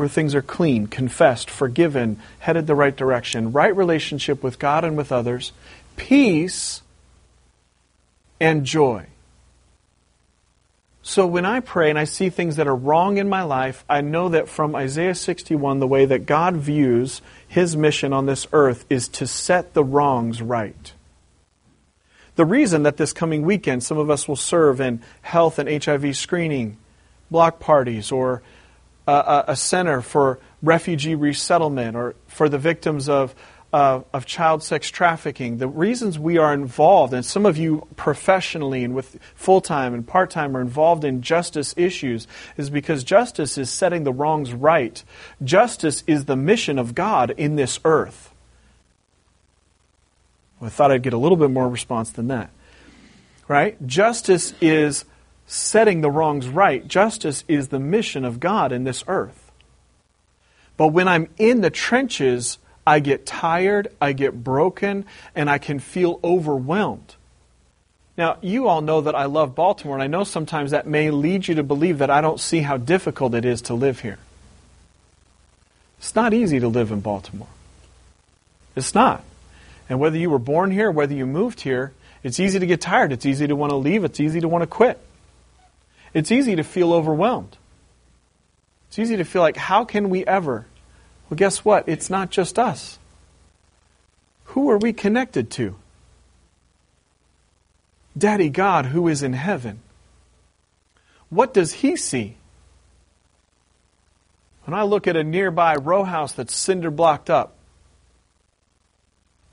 where 0.00 0.08
things 0.08 0.34
are 0.34 0.40
clean, 0.40 0.86
confessed, 0.86 1.50
forgiven, 1.50 2.18
headed 2.38 2.66
the 2.66 2.74
right 2.74 2.96
direction, 2.96 3.52
right 3.52 3.76
relationship 3.76 4.42
with 4.42 4.58
God 4.58 4.82
and 4.82 4.96
with 4.96 5.12
others, 5.12 5.52
peace, 5.98 6.80
and 8.40 8.64
joy. 8.64 9.04
So 11.02 11.26
when 11.26 11.44
I 11.44 11.60
pray 11.60 11.90
and 11.90 11.98
I 11.98 12.04
see 12.04 12.30
things 12.30 12.56
that 12.56 12.66
are 12.66 12.74
wrong 12.74 13.18
in 13.18 13.28
my 13.28 13.42
life, 13.42 13.84
I 13.90 14.00
know 14.00 14.30
that 14.30 14.48
from 14.48 14.74
Isaiah 14.74 15.14
61, 15.14 15.80
the 15.80 15.86
way 15.86 16.06
that 16.06 16.24
God 16.24 16.56
views 16.56 17.20
his 17.46 17.76
mission 17.76 18.14
on 18.14 18.24
this 18.24 18.46
earth 18.54 18.86
is 18.88 19.06
to 19.08 19.26
set 19.26 19.74
the 19.74 19.84
wrongs 19.84 20.40
right. 20.40 20.94
The 22.36 22.46
reason 22.46 22.84
that 22.84 22.96
this 22.96 23.12
coming 23.12 23.42
weekend 23.42 23.82
some 23.82 23.98
of 23.98 24.08
us 24.08 24.26
will 24.26 24.34
serve 24.34 24.80
in 24.80 25.02
health 25.20 25.58
and 25.58 25.84
HIV 25.84 26.16
screening, 26.16 26.78
block 27.30 27.60
parties, 27.60 28.10
or 28.10 28.40
a, 29.06 29.44
a 29.48 29.56
center 29.56 30.00
for 30.00 30.38
refugee 30.62 31.14
resettlement, 31.14 31.96
or 31.96 32.14
for 32.26 32.48
the 32.48 32.58
victims 32.58 33.08
of 33.08 33.34
uh, 33.72 34.00
of 34.12 34.26
child 34.26 34.62
sex 34.62 34.90
trafficking, 34.90 35.58
the 35.58 35.68
reasons 35.68 36.18
we 36.18 36.38
are 36.38 36.52
involved, 36.52 37.14
and 37.14 37.24
some 37.24 37.46
of 37.46 37.56
you 37.56 37.86
professionally 37.96 38.82
and 38.82 38.94
with 38.94 39.16
full 39.34 39.60
time 39.60 39.94
and 39.94 40.06
part 40.06 40.30
time 40.30 40.56
are 40.56 40.60
involved 40.60 41.04
in 41.04 41.22
justice 41.22 41.72
issues, 41.76 42.26
is 42.56 42.68
because 42.68 43.04
justice 43.04 43.56
is 43.56 43.70
setting 43.70 44.02
the 44.04 44.12
wrongs 44.12 44.52
right. 44.52 45.04
Justice 45.44 46.02
is 46.06 46.24
the 46.24 46.36
mission 46.36 46.78
of 46.78 46.94
God 46.94 47.30
in 47.36 47.56
this 47.56 47.78
earth. 47.84 48.32
I 50.60 50.68
thought 50.68 50.90
I'd 50.90 51.02
get 51.02 51.12
a 51.12 51.18
little 51.18 51.38
bit 51.38 51.50
more 51.50 51.68
response 51.68 52.10
than 52.10 52.28
that. 52.28 52.50
Right? 53.46 53.84
Justice 53.86 54.52
is 54.60 55.04
setting 55.50 56.00
the 56.00 56.10
wrongs 56.10 56.48
right. 56.48 56.86
Justice 56.86 57.42
is 57.48 57.68
the 57.68 57.80
mission 57.80 58.24
of 58.24 58.38
God 58.38 58.70
in 58.70 58.84
this 58.84 59.02
earth. 59.08 59.50
But 60.76 60.88
when 60.88 61.08
I'm 61.08 61.28
in 61.38 61.60
the 61.60 61.70
trenches, 61.70 62.58
I 62.86 63.00
get 63.00 63.26
tired, 63.26 63.88
I 64.00 64.12
get 64.12 64.44
broken, 64.44 65.04
and 65.34 65.50
I 65.50 65.58
can 65.58 65.80
feel 65.80 66.20
overwhelmed. 66.22 67.16
Now, 68.16 68.38
you 68.40 68.68
all 68.68 68.80
know 68.80 69.00
that 69.00 69.16
I 69.16 69.24
love 69.24 69.56
Baltimore, 69.56 69.96
and 69.96 70.02
I 70.04 70.06
know 70.06 70.22
sometimes 70.22 70.70
that 70.70 70.86
may 70.86 71.10
lead 71.10 71.48
you 71.48 71.56
to 71.56 71.64
believe 71.64 71.98
that 71.98 72.10
I 72.10 72.20
don't 72.20 72.38
see 72.38 72.60
how 72.60 72.76
difficult 72.76 73.34
it 73.34 73.44
is 73.44 73.62
to 73.62 73.74
live 73.74 74.00
here. 74.00 74.18
It's 75.98 76.14
not 76.14 76.32
easy 76.32 76.60
to 76.60 76.68
live 76.68 76.92
in 76.92 77.00
Baltimore. 77.00 77.48
It's 78.76 78.94
not. 78.94 79.24
And 79.88 79.98
whether 79.98 80.16
you 80.16 80.30
were 80.30 80.38
born 80.38 80.70
here, 80.70 80.92
whether 80.92 81.12
you 81.12 81.26
moved 81.26 81.62
here, 81.62 81.92
it's 82.22 82.38
easy 82.38 82.60
to 82.60 82.66
get 82.66 82.80
tired. 82.80 83.10
It's 83.10 83.26
easy 83.26 83.48
to 83.48 83.56
want 83.56 83.70
to 83.70 83.76
leave. 83.76 84.04
It's 84.04 84.20
easy 84.20 84.40
to 84.40 84.48
want 84.48 84.62
to 84.62 84.68
quit. 84.68 85.00
It's 86.12 86.32
easy 86.32 86.56
to 86.56 86.64
feel 86.64 86.92
overwhelmed. 86.92 87.56
It's 88.88 88.98
easy 88.98 89.16
to 89.16 89.24
feel 89.24 89.42
like, 89.42 89.56
how 89.56 89.84
can 89.84 90.10
we 90.10 90.26
ever 90.26 90.66
well, 91.30 91.36
guess 91.36 91.64
what? 91.64 91.88
It's 91.88 92.10
not 92.10 92.30
just 92.30 92.58
us. 92.58 92.98
Who 94.46 94.68
are 94.70 94.78
we 94.78 94.92
connected 94.92 95.48
to? 95.52 95.76
Daddy 98.18 98.48
God, 98.50 98.86
who 98.86 99.06
is 99.06 99.22
in 99.22 99.32
heaven. 99.32 99.80
What 101.28 101.54
does 101.54 101.72
he 101.72 101.94
see? 101.94 102.36
When 104.64 104.74
I 104.74 104.82
look 104.82 105.06
at 105.06 105.14
a 105.14 105.22
nearby 105.22 105.76
row 105.76 106.02
house 106.02 106.32
that's 106.32 106.54
cinder 106.54 106.90
blocked 106.90 107.30
up, 107.30 107.54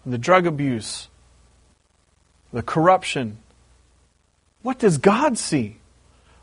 the 0.04 0.18
drug 0.18 0.48
abuse, 0.48 1.10
the 2.52 2.64
corruption, 2.64 3.38
what 4.64 4.80
does 4.80 4.98
God 4.98 5.38
see? 5.38 5.78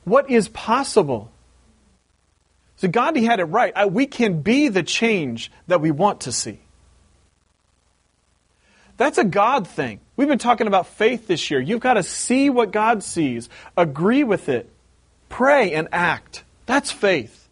What 0.05 0.31
is 0.31 0.49
possible? 0.49 1.31
So 2.77 2.89
Gandhi 2.89 3.25
had 3.25 3.41
it 3.41 3.45
right. 3.45 3.73
I, 3.75 3.87
we 3.87 4.07
can 4.07 4.43
be 4.43 4.69
the 4.69 4.83
change 4.83 5.51
that 5.67 5.81
we 5.81 5.91
want 5.91 6.23
to 6.23 6.33
see. 6.33 6.59
That's 8.97 9.19
a 9.19 9.25
God 9.25 9.67
thing. 9.67 10.01
We've 10.17 10.29
been 10.29 10.39
talking 10.39 10.67
about 10.67 10.87
faith 10.87 11.27
this 11.27 11.51
year. 11.51 11.61
You've 11.61 11.81
got 11.81 11.95
to 11.95 12.03
see 12.03 12.51
what 12.51 12.71
God 12.71 13.03
sees, 13.03 13.49
agree 13.77 14.23
with 14.23 14.49
it, 14.49 14.71
pray 15.29 15.73
and 15.73 15.89
act. 15.91 16.45
That's 16.67 16.93
faith. 16.93 17.49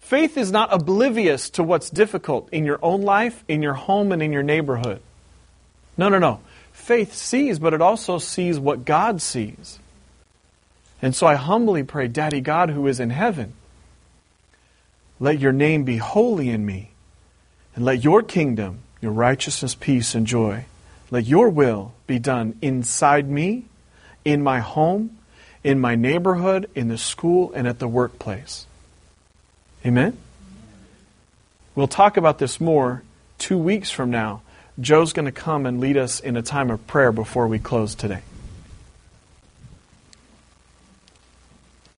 Faith 0.00 0.38
is 0.38 0.50
not 0.50 0.72
oblivious 0.72 1.50
to 1.50 1.62
what's 1.62 1.90
difficult 1.90 2.48
in 2.50 2.64
your 2.64 2.78
own 2.82 3.02
life, 3.02 3.44
in 3.46 3.62
your 3.62 3.74
home, 3.74 4.10
and 4.10 4.22
in 4.22 4.32
your 4.32 4.42
neighborhood. 4.42 5.00
No, 5.96 6.08
no, 6.08 6.18
no. 6.18 6.40
Faith 6.72 7.14
sees, 7.14 7.58
but 7.58 7.74
it 7.74 7.82
also 7.82 8.18
sees 8.18 8.58
what 8.58 8.84
God 8.84 9.20
sees. 9.20 9.78
And 11.02 11.14
so 11.14 11.26
I 11.26 11.34
humbly 11.34 11.82
pray, 11.82 12.08
Daddy 12.08 12.40
God 12.40 12.70
who 12.70 12.86
is 12.86 13.00
in 13.00 13.10
heaven, 13.10 13.54
let 15.18 15.38
your 15.38 15.52
name 15.52 15.84
be 15.84 15.98
holy 15.98 16.48
in 16.48 16.64
me, 16.64 16.90
and 17.74 17.84
let 17.84 18.04
your 18.04 18.22
kingdom, 18.22 18.80
your 19.00 19.12
righteousness, 19.12 19.74
peace, 19.74 20.14
and 20.14 20.26
joy, 20.26 20.64
let 21.10 21.26
your 21.26 21.48
will 21.48 21.92
be 22.06 22.18
done 22.18 22.56
inside 22.62 23.28
me, 23.28 23.64
in 24.24 24.42
my 24.42 24.60
home, 24.60 25.16
in 25.64 25.80
my 25.80 25.94
neighborhood, 25.94 26.68
in 26.74 26.88
the 26.88 26.98
school, 26.98 27.52
and 27.54 27.66
at 27.66 27.78
the 27.78 27.88
workplace. 27.88 28.66
Amen? 29.84 30.16
We'll 31.74 31.88
talk 31.88 32.16
about 32.16 32.38
this 32.38 32.60
more 32.60 33.02
two 33.38 33.58
weeks 33.58 33.90
from 33.90 34.10
now. 34.10 34.42
Joe's 34.78 35.12
going 35.12 35.26
to 35.26 35.32
come 35.32 35.66
and 35.66 35.80
lead 35.80 35.96
us 35.96 36.20
in 36.20 36.36
a 36.36 36.42
time 36.42 36.70
of 36.70 36.86
prayer 36.86 37.12
before 37.12 37.46
we 37.46 37.58
close 37.58 37.94
today. 37.94 38.22